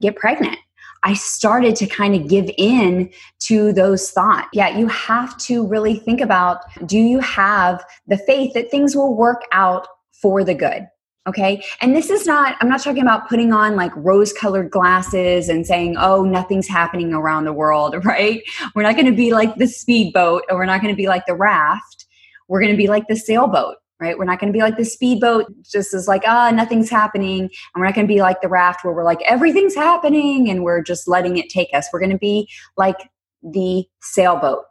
get 0.00 0.16
pregnant. 0.16 0.58
I 1.04 1.14
started 1.14 1.74
to 1.76 1.86
kind 1.86 2.14
of 2.14 2.28
give 2.28 2.48
in 2.56 3.10
to 3.40 3.72
those 3.72 4.10
thoughts 4.10 4.48
yeah 4.52 4.76
you 4.76 4.86
have 4.88 5.36
to 5.38 5.66
really 5.66 5.96
think 5.96 6.20
about 6.20 6.58
do 6.86 6.98
you 6.98 7.18
have 7.20 7.84
the 8.06 8.18
faith 8.18 8.54
that 8.54 8.70
things 8.70 8.94
will 8.96 9.14
work 9.14 9.42
out 9.52 9.86
for 10.12 10.44
the 10.44 10.54
good 10.54 10.86
Okay. 11.28 11.62
And 11.80 11.94
this 11.94 12.10
is 12.10 12.26
not, 12.26 12.56
I'm 12.60 12.68
not 12.68 12.82
talking 12.82 13.02
about 13.02 13.28
putting 13.28 13.52
on 13.52 13.76
like 13.76 13.92
rose 13.94 14.32
colored 14.32 14.70
glasses 14.70 15.48
and 15.48 15.64
saying, 15.64 15.96
oh, 15.96 16.24
nothing's 16.24 16.66
happening 16.66 17.14
around 17.14 17.44
the 17.44 17.52
world, 17.52 17.94
right? 18.04 18.42
We're 18.74 18.82
not 18.82 18.96
going 18.96 19.06
to 19.06 19.12
be 19.12 19.32
like 19.32 19.56
the 19.56 19.68
speedboat 19.68 20.42
or 20.50 20.56
we're 20.56 20.66
not 20.66 20.80
going 20.80 20.92
to 20.92 20.96
be 20.96 21.06
like 21.06 21.26
the 21.26 21.34
raft. 21.34 22.06
We're 22.48 22.60
going 22.60 22.72
to 22.72 22.76
be 22.76 22.88
like 22.88 23.06
the 23.06 23.16
sailboat, 23.16 23.76
right? 24.00 24.18
We're 24.18 24.24
not 24.24 24.40
going 24.40 24.52
to 24.52 24.56
be 24.56 24.62
like 24.62 24.76
the 24.76 24.84
speedboat, 24.84 25.46
just 25.62 25.94
as 25.94 26.08
like, 26.08 26.22
ah, 26.26 26.48
oh, 26.48 26.54
nothing's 26.54 26.90
happening. 26.90 27.42
And 27.42 27.50
we're 27.76 27.84
not 27.84 27.94
going 27.94 28.06
to 28.06 28.12
be 28.12 28.20
like 28.20 28.40
the 28.40 28.48
raft 28.48 28.84
where 28.84 28.92
we're 28.92 29.04
like, 29.04 29.22
everything's 29.22 29.76
happening 29.76 30.50
and 30.50 30.64
we're 30.64 30.82
just 30.82 31.06
letting 31.06 31.36
it 31.36 31.48
take 31.48 31.68
us. 31.72 31.86
We're 31.92 32.00
going 32.00 32.10
to 32.10 32.18
be 32.18 32.48
like 32.76 33.10
the 33.44 33.84
sailboat 34.00 34.64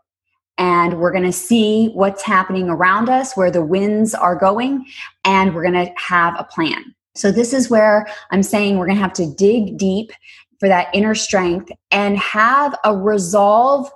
and 0.61 0.99
we're 0.99 1.11
going 1.11 1.23
to 1.23 1.31
see 1.31 1.87
what's 1.87 2.21
happening 2.21 2.69
around 2.69 3.09
us, 3.09 3.35
where 3.35 3.49
the 3.49 3.65
winds 3.65 4.13
are 4.13 4.35
going, 4.35 4.85
and 5.25 5.55
we're 5.55 5.63
going 5.63 5.87
to 5.87 5.91
have 5.97 6.35
a 6.37 6.43
plan. 6.43 6.93
So, 7.15 7.31
this 7.31 7.51
is 7.51 7.71
where 7.71 8.05
I'm 8.29 8.43
saying 8.43 8.77
we're 8.77 8.85
going 8.85 8.97
to 8.97 9.01
have 9.01 9.13
to 9.13 9.33
dig 9.33 9.79
deep 9.79 10.11
for 10.59 10.67
that 10.67 10.89
inner 10.93 11.15
strength 11.15 11.71
and 11.89 12.15
have 12.19 12.77
a 12.85 12.95
resolve 12.95 13.89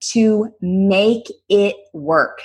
to 0.00 0.54
make 0.60 1.26
it 1.48 1.74
work. 1.94 2.42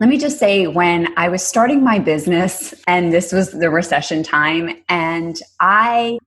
Let 0.00 0.10
me 0.10 0.18
just 0.18 0.40
say, 0.40 0.66
when 0.66 1.16
I 1.16 1.28
was 1.28 1.42
starting 1.42 1.84
my 1.84 2.00
business, 2.00 2.74
and 2.88 3.12
this 3.12 3.30
was 3.30 3.52
the 3.52 3.70
recession 3.70 4.24
time, 4.24 4.82
and 4.88 5.40
I 5.60 6.18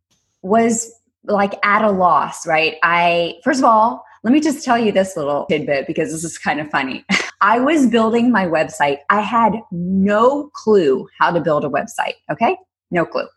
was 0.42 0.90
like 1.26 1.54
at 1.66 1.84
a 1.84 1.92
loss, 1.92 2.48
right? 2.48 2.78
I, 2.82 3.36
first 3.44 3.60
of 3.60 3.66
all, 3.66 4.06
let 4.24 4.32
me 4.34 4.40
just 4.40 4.64
tell 4.64 4.78
you 4.78 4.92
this 4.92 5.18
little 5.18 5.48
tidbit 5.48 5.88
because 5.88 6.12
this 6.12 6.24
is 6.24 6.38
kind 6.38 6.60
of 6.60 6.70
funny. 6.70 7.04
I 7.42 7.60
was 7.60 7.88
building 7.88 8.32
my 8.32 8.46
website. 8.46 9.00
I 9.10 9.22
had 9.22 9.56
no 9.72 10.52
clue 10.54 11.08
how 11.20 11.32
to 11.32 11.40
build 11.40 11.66
a 11.66 11.70
website. 11.70 12.14
Okay. 12.32 12.56
No 12.92 13.04
clue. 13.04 13.28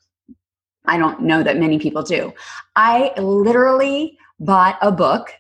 I 0.85 0.99
don't 0.99 1.23
know 1.23 1.43
that 1.43 1.57
many 1.57 1.79
people 1.79 2.03
do. 2.03 2.35
I 2.77 3.13
literally 3.17 4.19
bought 4.39 4.77
a 4.83 4.93
book 4.93 5.31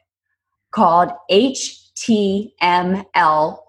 called 0.70 1.10
HTML 1.30 3.04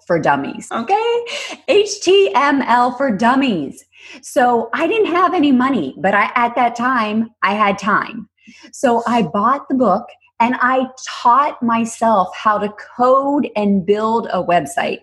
for 0.08 0.18
Dummies. 0.20 0.70
Okay. 0.72 1.26
HTML 1.68 2.96
for 2.96 3.12
Dummies. 3.12 3.84
So 4.22 4.70
I 4.74 4.88
didn't 4.88 5.08
have 5.14 5.34
any 5.34 5.52
money, 5.52 5.94
but 5.98 6.14
I, 6.14 6.32
at 6.36 6.56
that 6.56 6.76
time, 6.76 7.32
I 7.44 7.54
had 7.54 7.78
time. 7.78 8.30
So 8.72 9.04
I 9.08 9.24
bought 9.24 9.68
the 9.68 9.76
book 9.76 10.06
and 10.40 10.56
I 10.60 10.88
taught 11.08 11.62
myself 11.64 12.36
how 12.36 12.58
to 12.58 12.70
code 12.70 13.48
and 13.56 13.86
build 13.86 14.28
a 14.32 14.44
website. 14.44 15.00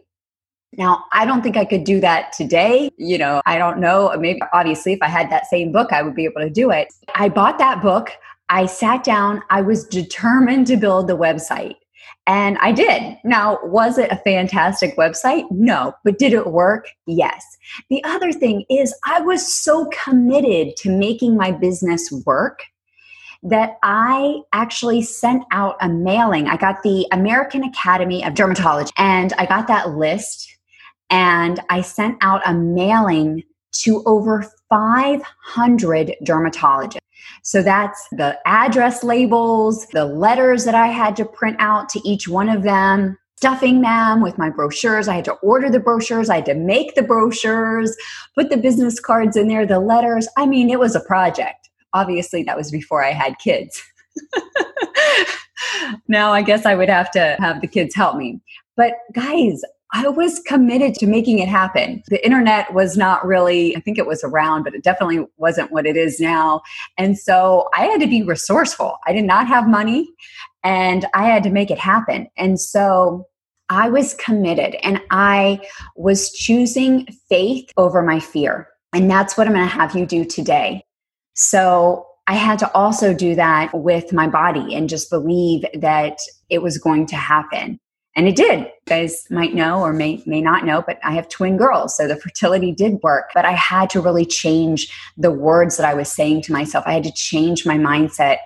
Now, 0.77 1.05
I 1.13 1.27
don't 1.27 1.43
think 1.43 1.57
I 1.57 1.65
could 1.67 1.85
do 1.85 2.01
that 2.01 2.33
today. 2.33 2.91
You 2.97 3.19
know, 3.19 3.43
I 3.45 3.59
don't 3.59 3.79
know. 3.79 4.15
Maybe, 4.19 4.41
obviously, 4.55 4.95
if 4.95 4.99
I 5.03 5.09
had 5.09 5.31
that 5.31 5.47
same 5.47 5.71
book, 5.71 5.93
I 5.93 6.03
would 6.03 6.15
be 6.15 6.25
able 6.25 6.41
to 6.41 6.51
do 6.51 6.71
it. 6.71 6.93
I 7.15 7.29
bought 7.29 7.59
that 7.59 7.83
book. 7.83 8.11
I 8.49 8.67
sat 8.67 9.05
down. 9.05 9.43
I 9.51 9.61
was 9.61 9.87
determined 9.87 10.67
to 10.69 10.77
build 10.77 11.09
the 11.09 11.17
website. 11.17 11.75
And 12.27 12.57
I 12.59 12.73
did. 12.73 13.19
Now, 13.25 13.59
was 13.65 13.99
it 13.99 14.11
a 14.13 14.17
fantastic 14.17 14.97
website? 14.97 15.45
No. 15.51 15.93
But 16.05 16.19
did 16.19 16.33
it 16.33 16.47
work? 16.47 16.89
Yes. 17.07 17.45
The 17.91 18.03
other 18.05 18.33
thing 18.33 18.65
is, 18.71 18.95
I 19.05 19.21
was 19.21 19.55
so 19.55 19.91
committed 20.05 20.77
to 20.79 20.91
making 20.91 21.37
my 21.37 21.51
business 21.51 22.11
work 22.25 22.61
that 23.43 23.79
I 23.83 24.43
actually 24.53 25.03
sent 25.03 25.45
out 25.51 25.77
a 25.81 25.89
mailing. 25.89 26.47
I 26.47 26.57
got 26.57 26.83
the 26.83 27.07
American 27.13 27.65
Academy 27.65 28.25
of 28.25 28.35
Dermatology 28.35 28.91
and 28.97 29.33
I 29.35 29.47
got 29.47 29.67
that 29.67 29.97
list 29.97 30.49
and 31.11 31.61
I 31.69 31.81
sent 31.83 32.19
out 32.21 32.41
a 32.47 32.55
mailing 32.55 33.43
to 33.83 34.03
over 34.07 34.45
500 34.69 36.15
dermatologists. 36.25 36.99
So 37.43 37.63
that's 37.63 38.07
the 38.13 38.39
address 38.47 39.03
labels, 39.03 39.87
the 39.89 40.05
letters 40.05 40.65
that 40.65 40.75
I 40.75 40.89
had 40.89 41.17
to 41.17 41.25
print 41.25 41.57
out 41.59 41.89
to 41.91 42.09
each 42.09 42.29
one 42.29 42.49
of 42.49 42.63
them, 42.63 43.19
stuffing 43.37 43.81
them 43.81 44.21
with 44.21 44.39
my 44.39 44.51
brochures. 44.51 45.09
I 45.09 45.17
had 45.17 45.25
to 45.25 45.35
order 45.35 45.69
the 45.69 45.81
brochures, 45.81 46.31
I 46.31 46.37
had 46.37 46.47
to 46.47 46.55
make 46.55 46.95
the 46.95 47.03
brochures, 47.03 47.97
put 48.37 48.51
the 48.51 48.57
business 48.57 49.01
cards 49.01 49.37
in 49.37 49.49
there, 49.49 49.67
the 49.67 49.81
letters. 49.81 50.29
I 50.37 50.47
mean, 50.47 50.71
it 50.71 50.79
was 50.79 50.95
a 50.95 51.01
project. 51.01 51.62
Obviously, 51.95 52.43
that 52.45 52.57
was 52.57 52.71
before 52.71 53.05
I 53.05 53.13
had 53.13 53.39
kids. 53.39 53.83
now 56.09 56.33
I 56.33 56.43
guess 56.43 56.67
I 56.67 56.75
would 56.75 56.89
have 56.89 57.11
to 57.13 57.37
have 57.41 57.61
the 57.61 57.67
kids 57.67 57.95
help 57.95 58.17
me. 58.17 58.41
But 58.77 58.95
guys, 59.15 59.63
I 59.95 60.09
was 60.09 60.39
committed 60.41 60.95
to 60.97 61.07
making 61.07 61.39
it 61.39 61.49
happen. 61.49 62.03
The 62.09 62.25
internet 62.25 62.73
was 62.73 62.97
not 62.97 63.27
really, 63.27 63.77
I 63.77 63.81
think 63.81 63.99
it 63.99 64.07
was 64.07 64.25
around, 64.25 64.63
but 64.63 64.75
it 64.75 64.83
definitely 64.83 65.27
wasn't 65.37 65.71
what 65.71 65.87
it 65.87 65.97
is 65.99 66.19
now. 66.19 66.63
And 66.97 67.19
so 67.19 67.69
I 67.77 67.85
had 67.85 68.01
to 68.01 68.07
be 68.07 68.23
resourceful. 68.23 68.97
I 69.07 69.13
did 69.13 69.25
not 69.25 69.47
have 69.49 69.69
money 69.69 70.09
and 70.65 71.05
I 71.13 71.27
had 71.27 71.43
to 71.43 71.51
make 71.51 71.71
it 71.71 71.79
happen. 71.79 72.29
And 72.39 72.59
so 72.59 73.27
I 73.69 73.91
was 73.91 74.15
committed 74.15 74.77
and 74.83 75.01
I 75.11 75.61
was 75.95 76.33
choosing 76.33 77.07
faith 77.29 77.71
over 77.77 78.03
my 78.03 78.19
fear. 78.19 78.69
And 78.95 79.11
that's 79.11 79.37
what 79.37 79.47
I'm 79.47 79.53
going 79.53 79.69
to 79.69 79.75
have 79.75 79.95
you 79.95 80.07
do 80.07 80.25
today. 80.25 80.85
So 81.35 82.07
I 82.27 82.35
had 82.35 82.59
to 82.61 82.73
also 82.75 83.13
do 83.13 83.35
that 83.35 83.73
with 83.75 84.13
my 84.13 84.27
body 84.27 84.75
and 84.75 84.89
just 84.89 85.11
believe 85.11 85.65
that 85.75 86.19
it 86.51 86.63
was 86.63 86.79
going 86.79 87.07
to 87.07 87.17
happen. 87.17 87.79
And 88.15 88.29
it 88.29 88.37
did. 88.37 88.61
You 88.61 88.67
guys 88.87 89.25
might 89.31 89.55
know 89.55 89.81
or 89.81 89.93
may, 89.93 90.23
may 90.27 90.43
not 90.43 90.67
know, 90.67 90.83
but 90.87 90.99
I 91.03 91.13
have 91.13 91.29
twin 91.29 91.57
girls. 91.57 91.97
So 91.97 92.07
the 92.07 92.17
fertility 92.17 92.71
did 92.73 93.03
work. 93.03 93.31
But 93.35 93.47
I 93.47 93.53
had 93.53 93.89
to 93.91 94.01
really 94.01 94.27
change 94.27 94.93
the 95.17 95.31
words 95.31 95.79
that 95.79 95.87
I 95.87 95.95
was 95.95 96.13
saying 96.13 96.43
to 96.43 96.53
myself. 96.53 96.85
I 96.87 96.93
had 96.93 97.05
to 97.05 97.13
change 97.13 97.65
my 97.65 97.79
mindset. 97.79 98.39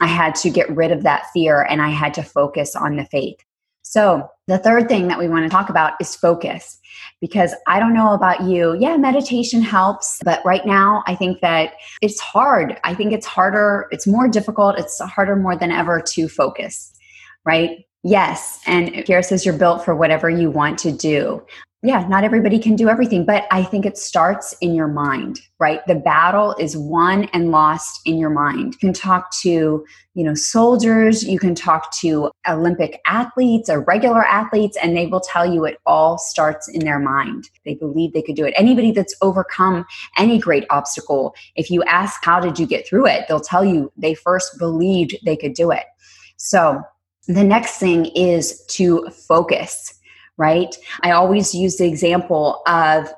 I 0.00 0.06
had 0.06 0.34
to 0.36 0.50
get 0.50 0.74
rid 0.74 0.92
of 0.92 1.02
that 1.02 1.26
fear 1.32 1.62
and 1.62 1.82
I 1.82 1.88
had 1.88 2.14
to 2.14 2.22
focus 2.22 2.76
on 2.76 2.96
the 2.96 3.04
faith. 3.04 3.38
So, 3.82 4.28
the 4.46 4.58
third 4.58 4.88
thing 4.88 5.08
that 5.08 5.18
we 5.18 5.28
want 5.28 5.44
to 5.44 5.48
talk 5.50 5.68
about 5.68 5.94
is 6.00 6.14
focus 6.14 6.79
because 7.20 7.54
I 7.66 7.78
don't 7.78 7.94
know 7.94 8.12
about 8.12 8.44
you. 8.44 8.76
Yeah, 8.78 8.96
meditation 8.96 9.62
helps, 9.62 10.18
but 10.24 10.44
right 10.44 10.64
now 10.64 11.02
I 11.06 11.14
think 11.14 11.40
that 11.40 11.74
it's 12.02 12.20
hard. 12.20 12.78
I 12.84 12.94
think 12.94 13.12
it's 13.12 13.26
harder, 13.26 13.88
it's 13.90 14.06
more 14.06 14.28
difficult, 14.28 14.78
it's 14.78 14.98
harder 15.00 15.36
more 15.36 15.56
than 15.56 15.70
ever 15.70 16.00
to 16.00 16.28
focus, 16.28 16.92
right? 17.44 17.84
Yes. 18.02 18.60
And 18.66 18.88
Kira 18.88 19.24
says 19.24 19.44
you're 19.44 19.54
built 19.54 19.84
for 19.84 19.94
whatever 19.94 20.30
you 20.30 20.50
want 20.50 20.78
to 20.80 20.92
do. 20.92 21.42
Yeah, 21.82 22.06
not 22.08 22.24
everybody 22.24 22.58
can 22.58 22.76
do 22.76 22.90
everything, 22.90 23.24
but 23.24 23.46
I 23.50 23.62
think 23.62 23.86
it 23.86 23.96
starts 23.96 24.54
in 24.60 24.74
your 24.74 24.86
mind, 24.86 25.40
right? 25.58 25.80
The 25.86 25.94
battle 25.94 26.54
is 26.58 26.76
won 26.76 27.24
and 27.32 27.50
lost 27.50 28.02
in 28.04 28.18
your 28.18 28.28
mind. 28.28 28.74
You 28.74 28.78
can 28.78 28.92
talk 28.92 29.30
to, 29.40 29.82
you 30.12 30.24
know, 30.24 30.34
soldiers, 30.34 31.24
you 31.24 31.38
can 31.38 31.54
talk 31.54 31.90
to 32.00 32.30
Olympic 32.46 33.00
athletes 33.06 33.70
or 33.70 33.80
regular 33.80 34.26
athletes, 34.26 34.76
and 34.82 34.94
they 34.94 35.06
will 35.06 35.22
tell 35.22 35.50
you 35.50 35.64
it 35.64 35.78
all 35.86 36.18
starts 36.18 36.68
in 36.68 36.80
their 36.80 36.98
mind. 36.98 37.48
They 37.64 37.76
believe 37.76 38.12
they 38.12 38.20
could 38.20 38.36
do 38.36 38.44
it. 38.44 38.52
Anybody 38.58 38.92
that's 38.92 39.16
overcome 39.22 39.86
any 40.18 40.38
great 40.38 40.66
obstacle, 40.68 41.34
if 41.56 41.70
you 41.70 41.82
ask, 41.84 42.22
how 42.22 42.40
did 42.40 42.58
you 42.58 42.66
get 42.66 42.86
through 42.86 43.06
it? 43.06 43.24
They'll 43.26 43.40
tell 43.40 43.64
you 43.64 43.90
they 43.96 44.12
first 44.12 44.58
believed 44.58 45.16
they 45.24 45.36
could 45.36 45.54
do 45.54 45.70
it. 45.70 45.84
So 46.36 46.82
the 47.26 47.44
next 47.44 47.78
thing 47.78 48.04
is 48.14 48.66
to 48.66 49.08
focus, 49.10 49.94
right? 50.40 50.74
I 51.02 51.10
always 51.10 51.54
use 51.54 51.76
the 51.76 51.86
example 51.86 52.62
of 52.66 53.12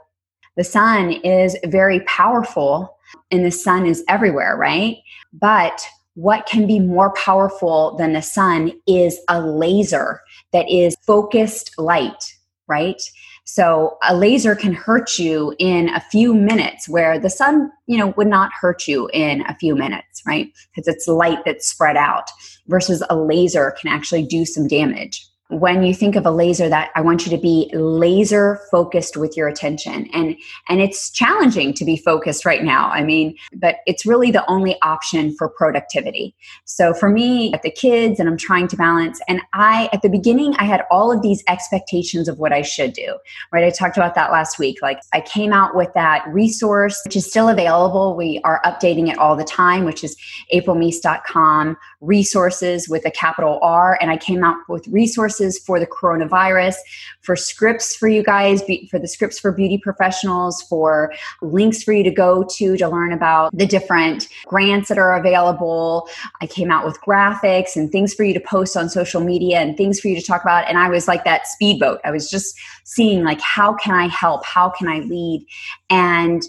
the 0.56 0.64
sun 0.64 1.12
is 1.12 1.56
very 1.66 2.00
powerful 2.00 2.98
and 3.30 3.44
the 3.46 3.52
sun 3.52 3.86
is 3.86 4.02
everywhere, 4.08 4.56
right? 4.56 4.96
But 5.32 5.86
what 6.14 6.46
can 6.46 6.66
be 6.66 6.80
more 6.80 7.14
powerful 7.14 7.96
than 7.96 8.12
the 8.12 8.22
sun 8.22 8.72
is 8.88 9.20
a 9.28 9.40
laser 9.40 10.20
that 10.52 10.68
is 10.68 10.96
focused 11.06 11.78
light, 11.78 12.34
right? 12.66 13.00
So 13.44 13.98
a 14.02 14.16
laser 14.16 14.56
can 14.56 14.72
hurt 14.72 15.16
you 15.16 15.54
in 15.60 15.90
a 15.90 16.00
few 16.00 16.34
minutes 16.34 16.88
where 16.88 17.20
the 17.20 17.30
sun, 17.30 17.70
you 17.86 17.98
know, 17.98 18.08
would 18.16 18.26
not 18.26 18.50
hurt 18.52 18.88
you 18.88 19.08
in 19.12 19.42
a 19.42 19.56
few 19.58 19.76
minutes, 19.76 20.22
right? 20.26 20.52
Because 20.74 20.92
it's 20.92 21.06
light 21.06 21.38
that's 21.44 21.68
spread 21.68 21.96
out 21.96 22.30
versus 22.66 23.02
a 23.08 23.16
laser 23.16 23.76
can 23.80 23.92
actually 23.92 24.26
do 24.26 24.44
some 24.44 24.66
damage 24.66 25.28
when 25.52 25.82
you 25.82 25.94
think 25.94 26.16
of 26.16 26.24
a 26.24 26.30
laser 26.30 26.68
that 26.68 26.90
i 26.94 27.00
want 27.00 27.26
you 27.26 27.30
to 27.30 27.40
be 27.40 27.70
laser 27.74 28.60
focused 28.70 29.16
with 29.16 29.36
your 29.36 29.48
attention. 29.48 30.08
And 30.12 30.36
and 30.68 30.80
it's 30.80 31.10
challenging 31.10 31.74
to 31.74 31.84
be 31.84 31.96
focused 31.96 32.44
right 32.46 32.64
now 32.64 32.88
i 32.90 33.04
mean 33.04 33.36
but 33.54 33.76
it's 33.86 34.06
really 34.06 34.30
the 34.30 34.48
only 34.50 34.80
option 34.82 35.34
for 35.36 35.48
productivity. 35.48 36.34
So 36.64 36.94
for 36.94 37.08
me 37.08 37.52
at 37.52 37.62
the 37.62 37.70
kids 37.70 38.18
and 38.18 38.28
i'm 38.28 38.36
trying 38.36 38.68
to 38.68 38.76
balance 38.76 39.20
and 39.28 39.40
i 39.52 39.88
at 39.92 40.02
the 40.02 40.08
beginning 40.08 40.54
i 40.56 40.64
had 40.64 40.84
all 40.90 41.12
of 41.12 41.22
these 41.22 41.42
expectations 41.48 42.28
of 42.28 42.38
what 42.38 42.52
i 42.52 42.62
should 42.62 42.92
do 42.92 43.18
right? 43.52 43.64
I 43.64 43.70
talked 43.70 43.96
about 43.96 44.14
that 44.14 44.30
last 44.32 44.58
week. 44.58 44.78
Like 44.80 45.00
i 45.12 45.20
came 45.20 45.52
out 45.52 45.76
with 45.76 45.92
that 45.94 46.26
resource 46.28 47.00
which 47.04 47.16
is 47.16 47.28
still 47.28 47.48
available. 47.48 48.16
We 48.16 48.40
are 48.44 48.62
updating 48.64 49.10
it 49.10 49.18
all 49.18 49.36
the 49.36 49.44
time 49.44 49.84
which 49.84 50.02
is 50.02 50.16
aprilmeese.com 50.52 51.76
resources 52.00 52.88
with 52.88 53.04
a 53.06 53.10
capital 53.10 53.58
r 53.62 53.96
and 54.00 54.10
i 54.10 54.16
came 54.16 54.42
out 54.42 54.56
with 54.68 54.86
resources 54.88 55.41
for 55.64 55.80
the 55.80 55.86
coronavirus, 55.86 56.76
for 57.20 57.36
scripts 57.36 57.96
for 57.96 58.08
you 58.08 58.22
guys, 58.22 58.62
for 58.90 58.98
the 58.98 59.08
scripts 59.08 59.38
for 59.38 59.52
beauty 59.52 59.78
professionals, 59.78 60.62
for 60.62 61.12
links 61.40 61.82
for 61.82 61.92
you 61.92 62.02
to 62.04 62.10
go 62.10 62.44
to 62.44 62.76
to 62.76 62.88
learn 62.88 63.12
about 63.12 63.56
the 63.56 63.66
different 63.66 64.28
grants 64.46 64.88
that 64.88 64.98
are 64.98 65.16
available. 65.16 66.08
I 66.40 66.46
came 66.46 66.70
out 66.70 66.84
with 66.84 67.00
graphics 67.00 67.76
and 67.76 67.90
things 67.90 68.14
for 68.14 68.24
you 68.24 68.34
to 68.34 68.40
post 68.40 68.76
on 68.76 68.88
social 68.88 69.20
media 69.20 69.58
and 69.58 69.76
things 69.76 70.00
for 70.00 70.08
you 70.08 70.18
to 70.18 70.24
talk 70.24 70.42
about. 70.42 70.68
And 70.68 70.78
I 70.78 70.88
was 70.88 71.08
like 71.08 71.24
that 71.24 71.46
speedboat. 71.46 72.00
I 72.04 72.10
was 72.10 72.30
just 72.30 72.58
seeing 72.84 73.24
like, 73.24 73.40
how 73.40 73.74
can 73.74 73.94
I 73.94 74.08
help? 74.08 74.44
How 74.44 74.70
can 74.70 74.88
I 74.88 75.00
lead? 75.00 75.46
And 75.90 76.42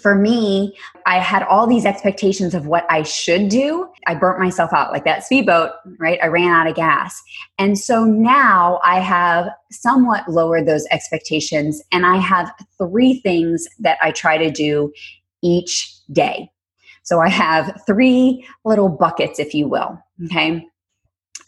for 0.00 0.14
me, 0.14 0.76
I 1.08 1.20
had 1.20 1.42
all 1.44 1.66
these 1.66 1.86
expectations 1.86 2.54
of 2.54 2.66
what 2.66 2.84
I 2.90 3.02
should 3.02 3.48
do. 3.48 3.88
I 4.06 4.14
burnt 4.14 4.38
myself 4.38 4.74
out 4.74 4.92
like 4.92 5.04
that 5.04 5.24
speedboat, 5.24 5.70
right? 5.98 6.18
I 6.22 6.26
ran 6.26 6.50
out 6.50 6.66
of 6.66 6.74
gas. 6.76 7.18
And 7.58 7.78
so 7.78 8.04
now 8.04 8.78
I 8.84 9.00
have 9.00 9.48
somewhat 9.70 10.28
lowered 10.28 10.68
those 10.68 10.86
expectations 10.90 11.82
and 11.92 12.04
I 12.04 12.18
have 12.18 12.52
three 12.76 13.20
things 13.20 13.66
that 13.78 13.96
I 14.02 14.10
try 14.10 14.36
to 14.36 14.50
do 14.50 14.92
each 15.42 15.96
day. 16.12 16.50
So 17.04 17.20
I 17.20 17.30
have 17.30 17.82
three 17.86 18.46
little 18.66 18.90
buckets, 18.90 19.38
if 19.38 19.54
you 19.54 19.66
will. 19.66 19.98
Okay. 20.26 20.62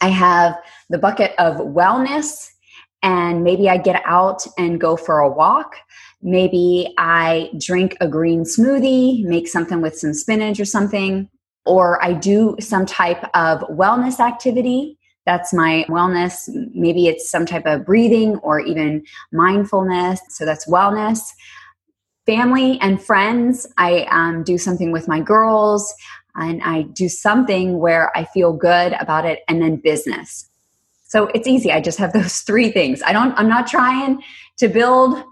I 0.01 0.07
have 0.07 0.57
the 0.89 0.97
bucket 0.97 1.35
of 1.37 1.57
wellness, 1.57 2.49
and 3.03 3.43
maybe 3.43 3.69
I 3.69 3.77
get 3.77 4.01
out 4.05 4.43
and 4.57 4.81
go 4.81 4.97
for 4.97 5.19
a 5.19 5.29
walk. 5.29 5.75
Maybe 6.23 6.93
I 6.97 7.49
drink 7.57 7.97
a 7.99 8.07
green 8.07 8.43
smoothie, 8.43 9.23
make 9.23 9.47
something 9.47 9.81
with 9.81 9.97
some 9.97 10.13
spinach 10.13 10.59
or 10.59 10.65
something, 10.65 11.29
or 11.65 12.03
I 12.03 12.13
do 12.13 12.55
some 12.59 12.85
type 12.85 13.23
of 13.33 13.61
wellness 13.69 14.19
activity. 14.19 14.97
That's 15.25 15.53
my 15.53 15.85
wellness. 15.89 16.49
Maybe 16.73 17.07
it's 17.07 17.29
some 17.29 17.45
type 17.45 17.65
of 17.65 17.85
breathing 17.85 18.37
or 18.37 18.59
even 18.59 19.03
mindfulness. 19.31 20.19
So 20.29 20.45
that's 20.45 20.67
wellness. 20.67 21.19
Family 22.25 22.79
and 22.81 23.01
friends, 23.01 23.67
I 23.77 24.03
um, 24.11 24.43
do 24.43 24.57
something 24.57 24.91
with 24.91 25.07
my 25.07 25.19
girls 25.19 25.93
and 26.35 26.61
I 26.63 26.83
do 26.93 27.09
something 27.09 27.79
where 27.79 28.15
I 28.15 28.25
feel 28.25 28.53
good 28.53 28.93
about 28.99 29.25
it. 29.25 29.39
And 29.47 29.61
then 29.61 29.77
business. 29.77 30.47
So 31.03 31.27
it's 31.27 31.47
easy. 31.47 31.71
I 31.71 31.81
just 31.81 31.97
have 31.97 32.13
those 32.13 32.41
three 32.41 32.71
things. 32.71 33.01
I 33.03 33.11
don't, 33.11 33.33
I'm 33.37 33.49
not 33.49 33.67
trying 33.67 34.21
to 34.57 34.67
build 34.67 35.23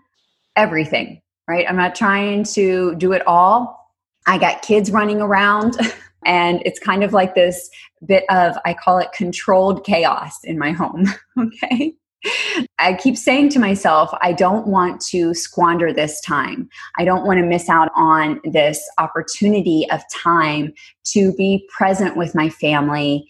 everything, 0.56 1.22
right? 1.48 1.66
I'm 1.68 1.78
not 1.78 1.96
trying 1.96 2.44
to 2.56 2.96
do 2.96 3.12
it 3.14 3.26
all. 3.28 3.94
I 4.28 4.38
got 4.38 4.62
kids 4.62 4.92
running 4.92 5.22
around, 5.22 5.78
and 6.26 6.62
it's 6.66 6.80
kind 6.80 7.04
of 7.04 7.14
like 7.14 7.36
this 7.36 7.70
bit 8.06 8.24
of, 8.30 8.58
I 8.66 8.74
call 8.74 8.98
it 9.00 9.12
controlled 9.14 9.86
chaos 9.86 10.44
in 10.44 10.58
my 10.58 10.72
home. 10.72 11.08
Okay. 11.40 11.94
I 12.80 12.96
keep 12.96 13.18
saying 13.18 13.50
to 13.50 13.60
myself, 13.60 14.10
I 14.22 14.34
don't 14.34 14.68
want 14.68 15.00
to 15.08 15.34
squander 15.34 15.94
this 15.94 16.20
time. 16.22 16.68
I 16.98 17.06
don't 17.06 17.26
want 17.26 17.40
to 17.40 17.46
miss 17.46 17.70
out 17.70 17.92
on 17.96 18.42
this 18.44 18.82
opportunity 18.98 19.86
of 19.90 20.02
time 20.14 20.74
to 21.14 21.34
be 21.34 21.66
present 21.70 22.18
with 22.18 22.36
my 22.36 22.50
family, 22.50 23.26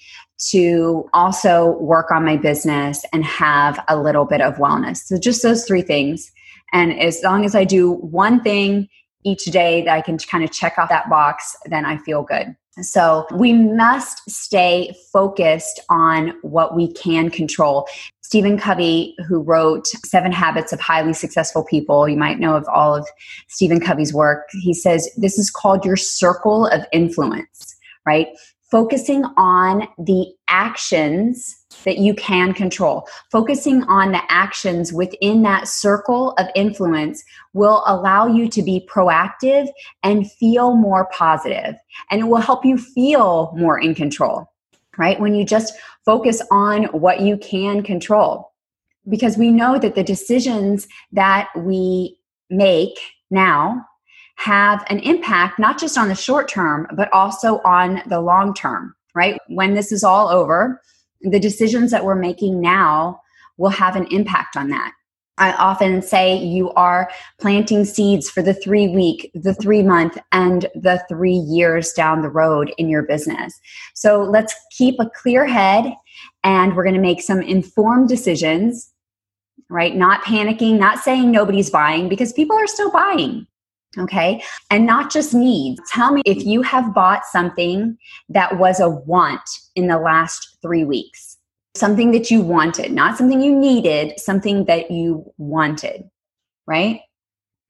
to 0.50 1.08
also 1.14 1.78
work 1.80 2.10
on 2.10 2.26
my 2.26 2.38
business 2.38 3.06
and 3.14 3.24
have 3.26 3.84
a 3.88 3.98
little 4.00 4.26
bit 4.26 4.42
of 4.42 4.56
wellness. 4.56 4.98
So, 4.98 5.20
just 5.20 5.44
those 5.44 5.66
three 5.66 5.84
things. 5.84 6.32
And 6.74 7.00
as 7.00 7.22
long 7.24 7.46
as 7.46 7.56
I 7.56 7.64
do 7.64 7.94
one 7.94 8.42
thing 8.42 8.88
each 9.24 9.46
day 9.46 9.84
that 9.84 9.94
I 9.94 10.02
can 10.02 10.18
kind 10.18 10.44
of 10.44 10.52
check 10.52 10.78
off 10.78 10.90
that 10.90 11.10
box, 11.10 11.56
then 11.66 11.86
I 11.86 11.98
feel 11.98 12.24
good. 12.24 12.56
So 12.82 13.26
we 13.34 13.54
must 13.54 14.30
stay 14.30 14.96
focused 15.12 15.82
on 15.90 16.34
what 16.42 16.76
we 16.76 16.94
can 16.94 17.30
control. 17.30 17.88
Stephen 18.22 18.60
Covey, 18.60 19.16
who 19.28 19.42
wrote 19.42 19.88
Seven 20.06 20.32
Habits 20.32 20.72
of 20.72 20.80
Highly 20.80 21.14
Successful 21.14 21.64
People, 21.64 22.08
you 22.08 22.16
might 22.16 22.40
know 22.40 22.56
of 22.56 22.68
all 22.72 22.96
of 22.96 23.08
Stephen 23.48 23.80
Covey's 23.80 24.14
work. 24.14 24.48
He 24.52 24.74
says 24.74 25.10
this 25.18 25.38
is 25.38 25.50
called 25.50 25.84
your 25.84 25.98
circle 25.98 26.68
of 26.68 26.86
influence, 26.94 27.76
right? 28.06 28.28
Focusing 28.70 29.26
on 29.36 29.88
the 29.98 30.32
actions 30.48 31.59
that 31.86 31.98
you 31.98 32.14
can 32.14 32.54
control. 32.54 33.08
Focusing 33.32 33.84
on 33.84 34.12
the 34.12 34.22
actions 34.30 34.92
within 34.92 35.42
that 35.44 35.68
circle 35.68 36.32
of 36.38 36.48
influence 36.56 37.24
will 37.54 37.84
allow 37.86 38.28
you 38.28 38.48
to 38.50 38.62
be 38.62 38.88
proactive 38.90 39.68
and 40.04 40.32
feel 40.32 40.76
more 40.76 41.08
positive, 41.12 41.76
and 42.12 42.22
it 42.22 42.26
will 42.26 42.38
help 42.38 42.66
you 42.66 42.78
feel 42.78 43.54
more 43.56 43.80
in 43.80 43.96
control, 43.96 44.52
right? 44.98 45.20
When 45.20 45.36
you 45.36 45.46
just 45.46 45.74
focus 46.06 46.42
on 46.52 46.86
what 46.86 47.22
you 47.22 47.38
can 47.38 47.84
control. 47.84 48.52
Because 49.08 49.38
we 49.38 49.52
know 49.52 49.80
that 49.80 49.96
the 49.96 50.04
decisions 50.04 50.88
that 51.14 51.50
we 51.56 52.20
make 52.50 53.00
now 53.32 53.86
have 54.36 54.86
an 54.90 55.00
impact 55.00 55.60
not 55.60 55.80
just 55.80 55.98
on 55.98 56.08
the 56.08 56.16
short 56.16 56.48
term, 56.48 56.88
but 56.96 57.12
also 57.12 57.60
on 57.66 58.02
the 58.08 58.22
long 58.22 58.54
term, 58.54 58.96
right? 59.16 59.40
When 59.48 59.74
this 59.74 59.92
is 59.92 60.04
all 60.04 60.30
over, 60.30 60.82
the 61.22 61.40
decisions 61.40 61.92
that 61.92 62.06
we're 62.06 62.16
making 62.16 62.62
now 62.62 63.22
will 63.58 63.70
have 63.70 63.96
an 63.96 64.08
impact 64.08 64.56
on 64.56 64.70
that. 64.70 64.94
I 65.40 65.54
often 65.54 66.02
say 66.02 66.38
you 66.38 66.72
are 66.72 67.10
planting 67.40 67.86
seeds 67.86 68.30
for 68.30 68.44
the 68.44 68.54
three 68.54 68.90
week, 68.90 69.32
the 69.34 69.54
three 69.54 69.82
month, 69.82 70.18
and 70.34 70.68
the 70.76 71.04
three 71.08 71.32
years 71.38 71.94
down 71.94 72.22
the 72.22 72.30
road 72.30 72.74
in 72.78 72.90
your 72.90 73.04
business. 73.04 73.58
So 73.96 74.22
let's 74.22 74.54
keep 74.78 74.96
a 75.00 75.10
clear 75.10 75.48
head 75.48 75.94
and 76.44 76.76
we're 76.76 76.84
going 76.84 76.96
to 76.96 77.02
make 77.02 77.22
some 77.22 77.42
informed 77.42 78.10
decisions, 78.10 78.94
right? 79.70 79.96
Not 79.96 80.24
panicking, 80.24 80.78
not 80.78 81.00
saying 81.00 81.32
nobody's 81.32 81.70
buying 81.70 82.10
because 82.10 82.34
people 82.34 82.58
are 82.58 82.68
still 82.68 82.92
buying. 82.92 83.48
Okay. 83.98 84.44
And 84.70 84.86
not 84.86 85.12
just 85.12 85.34
needs. 85.34 85.82
Tell 85.92 86.12
me 86.12 86.22
if 86.26 86.46
you 86.46 86.62
have 86.62 86.94
bought 86.94 87.26
something 87.26 87.98
that 88.30 88.60
was 88.60 88.80
a 88.80 88.90
want 88.90 89.42
in 89.76 89.88
the 89.88 89.98
last 89.98 90.58
three 90.62 90.84
weeks, 90.84 91.38
something 91.76 92.12
that 92.12 92.30
you 92.30 92.42
wanted, 92.42 92.92
not 92.92 93.18
something 93.18 93.42
you 93.42 93.56
needed, 93.56 94.20
something 94.20 94.66
that 94.66 94.92
you 94.92 95.26
wanted, 95.38 96.04
right? 96.68 97.02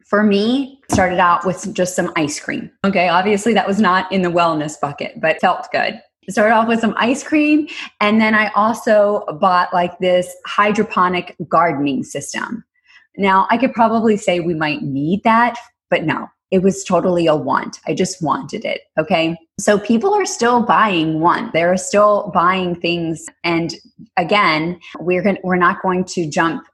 For 0.08 0.24
me, 0.24 0.82
started 0.92 1.20
out 1.20 1.46
with 1.46 1.74
just 1.74 1.96
some 1.96 2.12
ice 2.16 2.40
cream. 2.40 2.70
Okay. 2.84 3.08
Obviously, 3.08 3.54
that 3.54 3.68
was 3.68 3.80
not 3.80 4.12
in 4.12 4.22
the 4.22 4.30
wellness 4.30 4.80
bucket, 4.80 5.22
but 5.22 5.40
felt 5.40 5.68
good. 5.72 6.02
Started 6.30 6.54
off 6.54 6.68
with 6.68 6.82
some 6.82 6.96
ice 6.98 7.24
cream. 7.24 7.68
And 8.02 8.20
then 8.20 8.36
I 8.36 8.50
also 8.56 9.24
bought 9.40 9.74
like 9.74 9.98
this 10.00 10.36
hydroponic 10.46 11.36
gardening 11.48 12.04
system. 12.04 12.64
Now, 13.18 13.48
I 13.50 13.58
could 13.58 13.74
probably 13.74 14.18
say 14.18 14.40
we 14.40 14.54
might 14.54 14.82
need 14.82 15.24
that 15.24 15.58
but 15.90 16.04
no, 16.04 16.30
it 16.52 16.64
was 16.64 16.84
totally 16.84 17.28
a 17.28 17.36
want. 17.36 17.80
I 17.88 17.94
just 17.94 18.22
wanted 18.22 18.66
it. 18.66 18.82
Okay. 18.98 19.38
So 19.60 19.78
people 19.78 20.14
are 20.14 20.26
still 20.26 20.64
buying 20.64 21.20
one. 21.20 21.52
They're 21.54 21.78
still 21.78 22.32
buying 22.34 22.76
things. 22.76 23.26
And 23.44 23.76
again, 24.18 24.80
we're 25.00 25.22
going 25.22 25.38
we're 25.44 25.56
not 25.56 25.82
going 25.82 26.06
to 26.06 26.30
jump 26.30 26.66